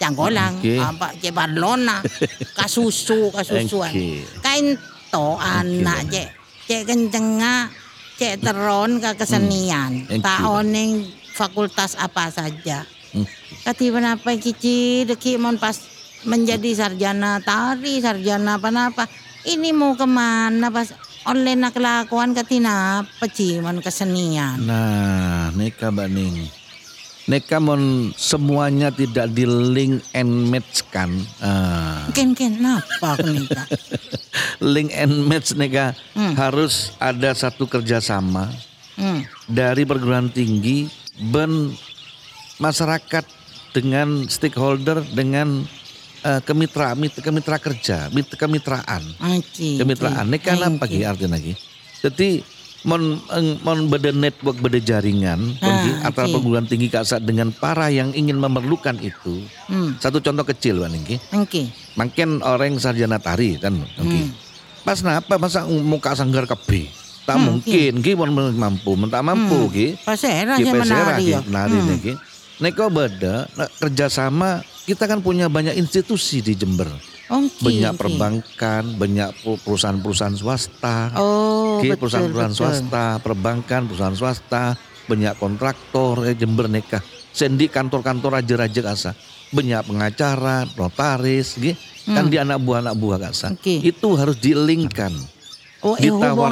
Canggolang, 0.00 0.56
Oke. 0.56 0.80
apa 0.80 1.12
cek 1.20 1.36
Barcelona, 1.36 2.00
kasusu, 2.58 3.28
kasusuan. 3.28 3.92
Oke. 3.92 4.24
Kain 4.40 4.80
to 5.12 5.36
anak 5.36 6.08
cek 6.08 6.28
cek 6.64 6.82
kencenga, 6.88 7.68
cek 8.16 8.40
teron 8.40 9.04
ke 9.04 9.10
kesenian. 9.20 10.08
Oke. 10.08 10.24
Taoning 10.24 11.17
fakultas 11.38 11.94
apa 11.94 12.26
saja. 12.34 12.82
Hmm. 13.14 13.22
Kati 13.62 13.94
kenapa 13.94 14.34
kici 14.34 15.06
deki 15.06 15.38
mon 15.38 15.54
pas 15.54 15.78
menjadi 16.26 16.74
sarjana 16.74 17.38
tari, 17.38 18.02
sarjana 18.02 18.58
apa-apa. 18.58 19.06
Ini 19.46 19.70
mau 19.70 19.94
ke 19.94 20.02
mana 20.02 20.68
pas 20.68 20.90
online 21.22 21.62
nak 21.62 21.78
kelakuan 21.78 22.34
katina 22.34 23.06
pecimon 23.22 23.78
kesenian. 23.78 24.58
Nah, 24.60 25.54
neka 25.54 25.94
Mbak 25.94 26.08
Ning. 26.10 26.36
Neka 27.28 27.60
mon 27.60 28.08
semuanya 28.16 28.88
tidak 28.88 29.28
di 29.30 29.44
link 29.44 30.00
and 30.16 30.48
match 30.48 30.80
kan. 30.88 31.12
Ah. 31.38 32.08
Ken 32.16 32.32
ken 32.32 32.56
napa 32.56 33.20
kenika? 33.20 33.68
link 34.72 34.88
and 34.96 35.28
match 35.28 35.52
neka 35.52 35.92
Hmm. 36.16 36.32
harus 36.34 36.96
ada 36.96 37.30
satu 37.32 37.68
kerjasama 37.68 38.48
Hmm. 38.98 39.22
dari 39.46 39.84
perguruan 39.84 40.26
tinggi 40.26 40.88
ben 41.20 41.74
masyarakat 42.56 43.24
dengan 43.70 44.24
stakeholder 44.24 45.04
dengan 45.08 45.62
eh, 46.20 46.40
kemitra 46.40 46.92
mit- 46.92 47.14
kemitra 47.14 47.56
kerja 47.56 48.10
mit- 48.10 48.32
kemitraan 48.32 49.02
Aci. 49.20 49.76
kemitraan 49.76 50.26
ini 50.26 50.38
kan 50.38 50.58
apa 50.58 50.78
Aci. 50.80 50.82
lagi 50.82 50.98
artinya 51.04 51.34
lagi 51.34 51.52
jadi 51.98 52.28
mon 52.82 53.18
mon 53.60 53.86
beda 53.86 54.10
network 54.10 54.58
beda 54.58 54.78
jaringan 54.78 55.58
Ah, 55.58 56.06
antara 56.06 56.26
perguruan 56.28 56.62
tinggi 56.62 56.86
kasat 56.86 57.20
dengan 57.20 57.50
para 57.50 57.90
yang 57.90 58.10
ingin 58.12 58.38
memerlukan 58.38 58.94
itu 58.98 59.42
Hmm. 59.66 59.98
satu 59.98 60.18
contoh 60.18 60.42
kecil 60.44 60.78
Pak 60.78 60.88
Ningki 60.88 61.16
Oke. 61.34 61.62
makin 61.94 62.38
orang 62.40 62.78
sarjana 62.78 63.18
tari 63.18 63.58
kan 63.58 63.74
oke 63.74 64.06
Hmm. 64.08 64.30
pas 64.80 64.98
napa 65.00 65.36
masa 65.36 65.66
muka 65.66 66.14
sanggar 66.14 66.46
kebe 66.46 66.86
tak 67.28 67.36
Hmm, 67.36 67.60
mungkin 67.60 67.92
ki 68.00 68.12
mon 68.16 68.32
mampu 68.50 68.96
tak 69.04 69.20
mampu 69.20 69.68
ki 69.68 69.86
Pasera 70.00 70.56
Ki 70.56 70.64
saya 70.64 70.72
pesera 70.74 70.96
menari 71.12 71.20
ki 71.20 71.28
ya. 71.28 71.40
Hmm. 71.44 72.16
Neko 72.58 72.84
beda 72.88 73.44
kerjasama 73.78 74.50
kita 74.82 75.04
kan 75.04 75.20
punya 75.20 75.46
banyak 75.46 75.76
institusi 75.76 76.40
di 76.40 76.56
Jember 76.56 76.88
Oke, 77.28 77.60
banyak 77.60 77.92
oke. 77.92 78.00
perbankan 78.00 78.96
banyak 78.96 79.28
perusahaan-perusahaan 79.44 80.32
swasta 80.32 81.12
Oh, 81.14 81.78
Ki, 81.78 81.92
perusahaan-perusahaan 81.92 82.56
swasta 82.56 83.20
perbankan 83.20 83.84
perusahaan 83.84 84.16
swasta 84.16 84.74
banyak 85.04 85.36
kontraktor 85.36 86.24
eh, 86.24 86.32
Jember 86.32 86.66
neka 86.66 87.04
sendi 87.30 87.68
kantor-kantor 87.68 88.40
raja-raja 88.40 88.80
kasa 88.82 89.10
banyak 89.50 89.84
pengacara 89.84 90.64
notaris 90.72 91.54
ki. 91.54 91.72
kan 92.06 92.24
di 92.26 92.36
anak 92.36 92.58
buah 92.58 92.80
anak 92.82 92.96
buah 92.96 93.18
kasa 93.22 93.52
Hmm. 93.52 93.60
Oke. 93.60 93.74
itu 93.82 94.08
harus 94.14 94.34
dilingkan 94.34 95.12
Oh, 95.78 95.94
ditawar- 95.94 96.50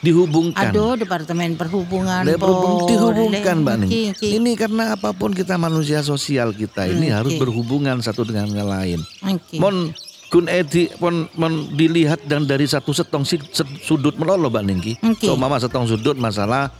dihubungkan 0.00 0.72
Aduh, 0.72 0.96
Departemen 0.96 1.60
Perhubungan. 1.60 2.24
Lah, 2.24 2.40
berhubung- 2.40 2.80
boleh. 2.80 2.88
dihubungkan 2.88 3.56
Mbak 3.60 3.76
Ning. 3.78 3.90
Ini 4.16 4.50
karena 4.56 4.96
apa 4.96 5.12
pun 5.12 5.36
kita 5.36 5.60
manusia 5.60 6.00
sosial 6.00 6.56
kita 6.56 6.88
ini 6.88 7.12
Hmm, 7.12 7.20
harus 7.20 7.36
berhubungan 7.36 8.00
satu 8.00 8.24
dengan 8.24 8.48
yang 8.48 8.64
lain. 8.66 9.00
Oke. 9.28 9.60
Mon 9.60 9.92
kun 10.28 10.48
edi 10.48 10.88
mon 10.96 11.28
dilihat 11.70 12.24
dan 12.24 12.48
dari 12.48 12.64
satu 12.64 12.90
setong 12.90 13.28
sudut 13.78 14.16
melolo 14.16 14.48
Mbak 14.48 14.64
Ningki. 14.64 14.92
Oke. 15.04 15.28
So 15.28 15.36
mama 15.36 15.60
setong 15.60 15.84
sudut 15.84 16.16
masalah 16.16 16.72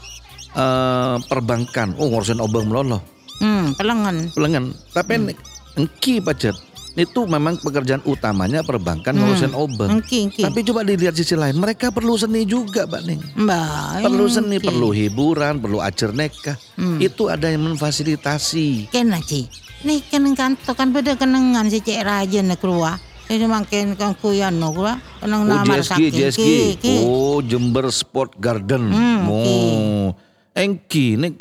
eh, 0.51 1.17
perbankan. 1.23 1.93
Oh 1.97 2.09
ngurusin 2.09 2.41
obeng 2.41 2.69
melolo. 2.69 3.05
Hmm, 3.37 3.73
pelengan. 3.73 4.33
Pelengan. 4.33 4.65
Tapi 4.91 5.13
Hmm. 5.19 5.33
engki 5.77 6.21
pajet 6.21 6.57
itu 6.93 7.21
memang 7.25 7.57
pekerjaan 7.57 8.05
utamanya 8.05 8.61
perbankan 8.61 9.17
ngurusin 9.17 9.57
obeng. 9.57 9.97
Oke, 9.97 10.29
oke. 10.29 10.43
Tapi 10.45 10.59
coba 10.69 10.85
dilihat 10.85 11.17
sisi 11.17 11.33
lain, 11.33 11.57
mereka 11.57 11.89
perlu 11.89 12.21
seni 12.21 12.45
juga, 12.45 12.85
Mbak 12.85 13.03
Ning 13.09 13.21
Mbak. 13.37 14.05
perlu 14.05 14.25
seni, 14.29 14.57
oke. 14.61 14.69
perlu 14.69 14.89
hiburan, 14.93 15.55
perlu 15.57 15.79
ajar 15.81 16.13
neka. 16.13 16.55
Hmm. 16.77 17.01
Itu 17.01 17.33
ada 17.33 17.49
yang 17.49 17.65
memfasilitasi. 17.73 18.93
Ken 18.93 19.09
aci. 19.17 19.49
Nih 19.83 20.05
kan 20.07 20.23
kanto 20.37 20.73
kan 20.77 20.93
beda 20.93 21.17
kenangan 21.17 21.67
si 21.73 21.81
cek 21.81 22.05
raja 22.05 22.39
nak 22.45 22.61
keluar. 22.61 23.01
Saya 23.27 23.49
makin 23.49 23.97
kan 23.97 24.13
kuyan 24.13 24.61
no 24.61 24.77
keluar. 24.77 25.01
Kenang 25.17 25.49
Oh, 25.49 25.65
nama 25.65 25.81
Jeski. 25.81 26.77
Oh, 27.01 27.41
Jember 27.41 27.89
Sport 27.89 28.37
Garden. 28.37 28.93
Hmm, 28.93 29.25
oh, 29.25 30.13
engki, 30.53 31.17
nek 31.17 31.41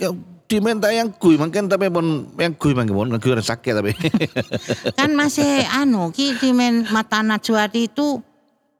diminta 0.51 0.91
yang 0.91 1.07
kui, 1.15 1.39
makan 1.39 1.71
tapi 1.71 1.87
pun 1.87 2.27
yang 2.35 2.51
kui 2.59 2.75
makan 2.75 2.91
pun, 2.91 3.07
kui 3.15 3.31
orang 3.31 3.47
sakit 3.47 3.71
tapi. 3.71 3.95
kan 4.99 5.15
masih 5.15 5.63
anu 5.71 6.11
ki 6.11 6.35
di 6.35 6.51
men 6.51 6.83
mata 6.91 7.23
Najwati 7.23 7.87
itu 7.87 8.19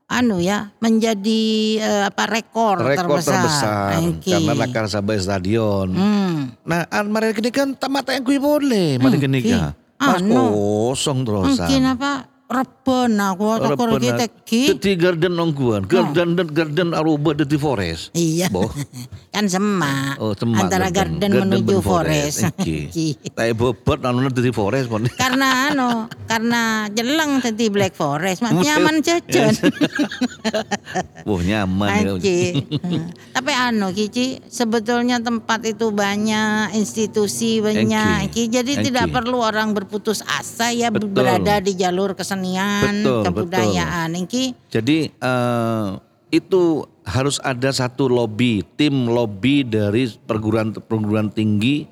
anu 0.06 0.44
ya 0.44 0.68
menjadi 0.84 1.44
eh, 1.80 2.04
apa 2.12 2.28
rekor, 2.28 2.84
Rekor 2.84 3.24
terbesar, 3.24 4.04
Oke. 4.04 4.28
karena 4.28 4.52
Lakar 4.52 4.92
Sabai 4.92 5.16
Stadion. 5.16 5.96
Hmm. 5.96 6.52
Nah, 6.68 6.84
an 6.92 7.08
mereka 7.08 7.40
ini 7.40 7.48
kan 7.48 7.72
mata 7.88 8.12
yang 8.12 8.28
kui 8.28 8.36
boleh, 8.36 9.00
mari 9.00 9.16
Hmm, 9.16 9.24
gini 9.24 9.40
ki. 9.40 9.52
kan. 9.56 9.72
Mas 10.02 10.18
Anu. 10.20 10.34
kosong 10.34 11.22
terusan. 11.24 11.62
Mungkin 11.62 11.82
apa 11.88 12.12
reben 12.52 13.12
aku 13.16 13.46
takut 13.64 13.90
kita 14.04 14.26
ki. 14.44 14.76
Di 14.76 14.94
garden 15.00 15.34
nongguan, 15.40 15.88
garden 15.88 16.36
dan 16.36 16.48
garden 16.52 16.92
aruba 16.92 17.32
di 17.34 17.58
forest. 17.58 18.12
Iya. 18.12 18.52
Boh. 18.52 18.68
kan 19.34 19.48
semak. 19.48 20.20
Oh, 20.20 20.36
semak 20.36 20.68
Antara 20.68 20.92
garden, 20.92 21.32
Garden 21.32 21.64
menuju 21.64 21.80
forest. 21.80 22.52
Iki. 22.60 23.32
Tapi 23.32 23.52
bobot 23.60 24.04
anu 24.04 24.28
di 24.28 24.52
forest 24.52 24.92
karena 25.22 25.72
anu, 25.72 26.12
karena 26.28 26.92
jeleng 26.92 27.40
tadi 27.40 27.72
Black 27.72 27.96
Forest, 27.96 28.44
nyaman 28.44 29.00
jajan. 29.00 29.56
Wah 31.24 31.42
nyaman 31.42 31.90
ya. 32.20 32.60
Anu 33.62 33.94
Kici, 33.94 34.42
sebetulnya 34.50 35.22
tempat 35.22 35.62
itu 35.70 35.94
banyak 35.94 36.74
institusi 36.74 37.62
banyak. 37.62 38.30
Engki. 38.30 38.50
Ki. 38.50 38.50
Jadi 38.50 38.72
Engki. 38.74 38.86
tidak 38.90 39.14
perlu 39.14 39.38
orang 39.38 39.78
berputus 39.78 40.26
asa 40.26 40.74
ya 40.74 40.90
Betul. 40.90 41.14
berada 41.14 41.62
di 41.62 41.78
jalur 41.78 42.18
kesenian, 42.18 43.06
Betul, 43.06 43.22
kebudayaan. 43.30 44.10
Engki. 44.18 44.58
Jadi 44.74 45.14
eh, 45.14 45.88
itu 46.34 46.90
harus 47.06 47.38
ada 47.46 47.70
satu 47.70 48.10
lobby, 48.10 48.66
tim 48.80 49.06
lobby 49.06 49.62
dari 49.62 50.10
perguruan 50.26 50.74
perguruan 50.74 51.30
tinggi 51.30 51.86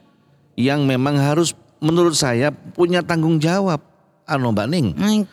yang 0.58 0.89
memang 0.89 1.21
harus 1.21 1.53
menurut 1.77 2.17
saya 2.17 2.49
punya 2.49 3.05
tanggung 3.05 3.38
jawab. 3.38 3.88
Anu 4.29 4.53
Mbak 4.53 4.67
Ning. 4.69 4.87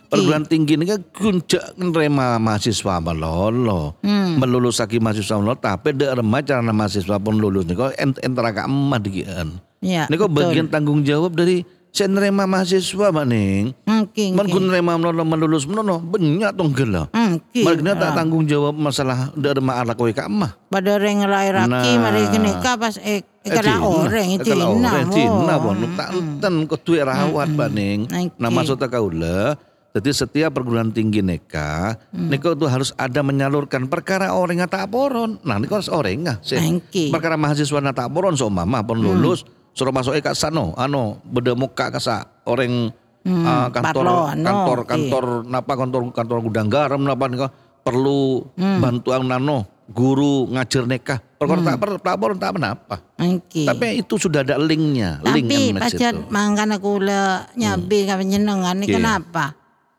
Perguruan 0.08 0.48
tinggi 0.48 0.80
ini 0.80 0.88
kan 0.88 1.00
kunci 1.12 1.60
nerima 1.76 2.40
mahasiswa 2.40 2.98
melolo. 3.04 4.00
Hmm. 4.00 4.40
Melulus 4.40 4.80
lagi 4.80 4.96
mahasiswa 4.96 5.36
melolo 5.36 5.60
tapi 5.60 5.92
dek 5.92 6.16
remaja 6.16 6.58
karena 6.58 6.72
mahasiswa 6.72 7.16
pun 7.20 7.36
lulus 7.36 7.68
nih 7.68 7.76
kok 7.76 7.92
entara 8.24 8.56
ka 8.56 8.64
emah 8.64 9.00
dikian. 9.00 9.60
Ya, 9.84 10.08
kok 10.08 10.32
bagian 10.32 10.72
tanggung 10.72 11.04
jawab 11.04 11.36
dari 11.36 11.62
saya 11.96 12.12
nerima 12.12 12.44
mahasiswa 12.44 13.08
Mbak 13.08 13.26
Ning. 13.26 13.72
Engki. 13.88 14.36
Man 14.36 14.44
engki. 14.44 14.52
kun 14.52 14.68
nerima 14.68 15.00
melolo 15.00 15.24
melulus 15.24 15.64
menono 15.64 15.96
banyak 15.96 16.52
tong 16.52 16.76
gela. 16.76 17.08
Engki. 17.10 17.64
Mereka 17.64 17.96
tak 17.96 18.10
Ah. 18.12 18.14
tanggung 18.20 18.44
jawab 18.44 18.76
masalah 18.76 19.32
dek 19.32 19.56
rema 19.56 19.80
anak 19.80 19.96
kowe 19.96 20.12
ka 20.12 20.28
emah. 20.28 20.52
Pada 20.68 21.00
orang 21.00 21.24
lahir 21.24 21.56
aki, 21.56 21.72
Nah. 21.72 21.96
mari 21.96 22.28
kini 22.28 22.52
pas 22.60 23.00
eh 23.00 23.24
kala 23.40 23.80
orang 23.80 24.28
itu 24.36 24.52
Kalau 24.52 24.76
ina, 24.76 24.90
orang 24.92 25.08
oh. 25.08 25.14
Cina 25.16 25.54
pun 25.56 25.76
tak 25.96 26.08
enten 26.12 26.54
duwe 26.68 27.00
rawat 27.00 27.48
Mbak 27.48 27.70
Ning. 27.72 28.00
Oke. 28.12 28.36
Nah 28.36 28.50
maksudnya 28.52 28.92
kaula 28.92 29.56
jadi 29.96 30.12
setiap 30.12 30.52
perguruan 30.52 30.92
tinggi 30.92 31.24
neka, 31.24 31.96
Hmm. 32.12 32.28
neka 32.28 32.52
itu 32.52 32.68
harus 32.68 32.92
ada 33.00 33.24
menyalurkan 33.24 33.88
perkara 33.88 34.36
orang 34.36 34.60
yang 34.60 34.68
tak 34.68 34.92
poron. 34.92 35.40
Nah 35.40 35.56
ini 35.56 35.64
harus 35.72 35.88
orang 35.88 36.20
nggak 36.20 36.38
sih? 36.44 36.60
Oke. 36.60 37.08
Hmm. 37.08 37.12
Perkara 37.16 37.40
mahasiswa 37.40 37.80
yang 37.80 37.96
tak 37.96 38.12
poron 38.12 38.36
so 38.36 38.52
mama 38.52 38.84
pun 38.84 39.00
lulus, 39.00 39.48
suruh 39.76 39.92
masuk 39.92 40.16
eka 40.16 40.32
sano, 40.32 40.72
ano 40.74 41.20
beda 41.22 41.52
muka 41.52 41.92
kasa 41.92 42.24
orang 42.42 42.90
Hmm, 43.26 43.42
ah, 43.42 43.66
kantor 43.74 44.04
parlo, 44.06 44.18
ano, 44.24 44.46
kantor 44.46 44.78
oke. 44.78 44.86
kantor 44.86 45.24
napa 45.44 45.72
kantor 45.74 46.02
kantor 46.14 46.36
gudang 46.40 46.70
garam 46.70 47.02
napa 47.02 47.26
nika 47.26 47.50
perlu 47.82 48.46
Hmm. 48.54 48.78
bantuan 48.78 49.26
nano 49.26 49.66
guru 49.84 50.46
ngajar 50.46 50.86
neka 50.86 51.18
perkara 51.34 51.58
tak 51.60 51.76
per 51.76 51.90
pelapor 51.98 52.38
tak 52.38 52.54
menapa 52.54 53.02
Oke. 53.18 53.66
tapi 53.66 53.98
itu 53.98 54.14
sudah 54.14 54.46
ada 54.46 54.54
linknya 54.56 55.18
link 55.26 55.50
Tapi 55.74 55.90
itu 55.90 56.22
mangkana 56.30 56.78
kula 56.78 57.50
nyabi 57.52 58.06
ka 58.06 58.14
panjenengan 58.14 58.78
ni 58.78 58.86
Iya. 58.86 58.94
kenapa? 58.94 59.58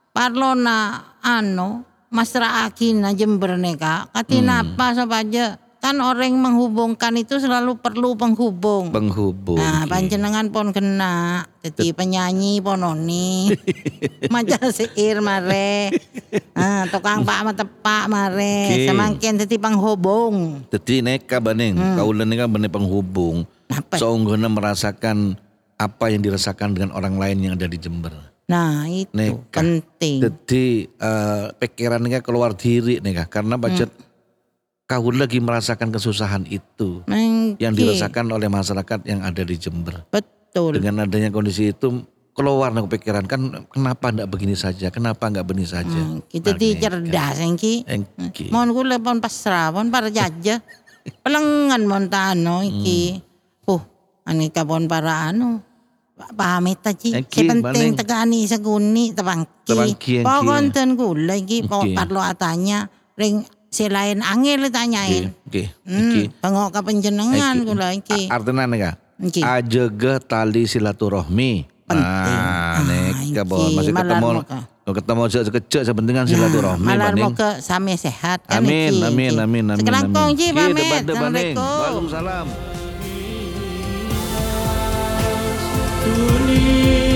Parlo 0.10 0.56
na 0.56 0.78
ano 1.20 1.84
masra 2.08 2.64
akin 2.64 3.04
na 3.04 3.12
Jember 3.12 3.60
neka. 3.60 4.08
Katinapa 4.10 4.86
Hmm. 4.88 4.96
sapaja 4.98 5.60
kan 5.78 5.94
orang 6.02 6.34
menghubungkan 6.34 7.14
itu 7.16 7.38
selalu 7.38 7.78
perlu 7.78 8.14
penghubung. 8.14 8.90
penghubung 8.90 9.56
Nah, 9.56 9.86
Ki. 9.86 9.90
panjenengan 9.90 10.50
pon 10.50 10.74
kena, 10.74 11.46
jadi 11.62 11.94
penyanyi 11.94 12.60
pononi, 12.60 13.54
macam 14.34 14.68
seir 14.70 15.22
mare, 15.22 15.94
ah, 16.52 16.90
tukang 16.90 17.22
pak 17.22 17.38
sama 17.40 17.54
tepak 17.54 18.04
mare, 18.08 18.58
Oke. 18.68 18.88
semakin 18.90 19.34
jadi 19.46 19.56
penghubung. 19.56 20.66
Jadi 20.68 21.00
neka 21.00 21.38
baning, 21.38 21.78
Hmm. 21.78 21.96
kaulan 21.96 22.26
neka 22.26 22.46
benih 22.46 22.70
penghubung. 22.70 23.46
Apa? 23.70 24.02
Seunggahnya 24.02 24.50
merasakan 24.50 25.38
apa 25.78 26.10
yang 26.10 26.26
dirasakan 26.26 26.74
dengan 26.74 26.90
orang 26.92 27.16
lain 27.16 27.38
yang 27.38 27.54
ada 27.54 27.70
di 27.70 27.78
Jember. 27.78 28.12
Nah 28.48 28.88
itu 28.88 29.12
Neka. 29.12 29.52
penting. 29.54 30.24
Jadi 30.24 30.88
eh, 30.90 31.46
pikiran 31.54 32.00
neka 32.00 32.24
keluar 32.24 32.56
diri 32.56 32.98
neka 32.98 33.28
karena 33.28 33.60
budget 33.60 33.92
kau 34.88 35.12
lagi 35.12 35.44
merasakan 35.44 35.92
kesusahan 35.92 36.48
itu 36.48 37.04
yang 37.60 37.76
Mengki. 37.76 37.84
dirasakan 37.84 38.32
oleh 38.32 38.48
masyarakat 38.48 39.04
yang 39.04 39.20
ada 39.20 39.44
di 39.44 39.56
Jember. 39.60 40.08
Betul. 40.08 40.80
Dengan 40.80 41.04
adanya 41.04 41.28
kondisi 41.28 41.76
itu 41.76 42.08
keluar 42.32 42.72
neka 42.72 42.88
pikiran 42.96 43.28
kan 43.28 43.68
kenapa 43.68 44.16
ndak 44.16 44.32
begini 44.32 44.56
saja, 44.56 44.88
kenapa 44.88 45.28
nggak 45.28 45.44
begini 45.44 45.68
saja. 45.68 45.92
Hmm, 45.92 46.24
kita 46.24 46.56
di 46.56 46.72
Nah, 46.72 46.80
cerdas 46.80 47.38
engki. 47.44 47.84
Engki. 47.84 48.48
Mohon 48.48 48.70
kula 48.72 48.96
pon 49.04 49.20
pasrah 49.20 49.76
pon 49.76 49.92
para 49.92 50.08
jaja. 50.08 50.64
Pelengan 51.24 51.84
mon 51.84 52.08
tano 52.08 52.64
iki. 52.64 53.20
Hmm. 53.68 53.76
Uh, 53.76 53.82
anika 54.24 54.64
pon 54.64 54.88
para 54.88 55.28
anu. 55.28 55.60
Pamit 56.16 56.80
ta 56.80 56.96
ci. 56.96 57.12
Engki, 57.12 57.44
Si 57.44 57.46
penting 57.46 57.92
tegani 57.94 58.48
saguni 58.48 59.12
tabangki. 59.12 59.68
Tabangki, 59.68 60.14
engki. 60.22 60.26
Pokonten 60.26 60.96
kula 60.96 61.36
iki 61.36 61.68
po 61.68 61.84
Engki. 61.84 61.94
parlo 61.94 62.24
atanya 62.24 62.88
ring 63.14 63.44
selain 63.78 64.18
angel 64.20 64.68
tanyain. 64.68 65.30
Oke, 65.46 65.70
Hmm, 65.84 66.02
oke. 66.02 66.22
pengok 66.36 66.68
ka 66.72 66.80
panjenengan 66.82 67.54
Engki. 67.54 67.68
kula 67.68 67.88
iki. 67.94 68.22
Artinya 68.28 68.66
neka, 68.66 68.92
Engki. 69.16 69.40
ajaga 69.40 70.18
tali 70.20 70.66
silaturahmi. 70.66 71.52
Penting. 71.88 72.04
Ah, 72.04 72.84
Ah, 72.84 73.46
bon, 73.48 73.72
masih 73.72 73.96
ketemu, 73.96 74.44
ketemu 74.84 75.22
sekecil 75.30 75.82
sepentingan 75.84 76.26
silaturahmi 76.26 76.84
Malar 76.84 77.16
baning. 77.16 77.32
moga 77.32 77.50
sami 77.62 77.96
sehat 77.96 78.44
kan 78.44 78.60
Amin, 78.60 78.92
iki, 78.92 79.06
amin, 79.06 79.34
amin, 79.38 79.64
amin. 79.70 79.80
Sekarang 79.80 80.04
amin. 80.06 80.16
kongji 80.16 80.48
Ki, 80.48 80.58
pamit. 80.58 81.56
Waalaikumsalam. 81.56 82.48
dunia 86.04 87.07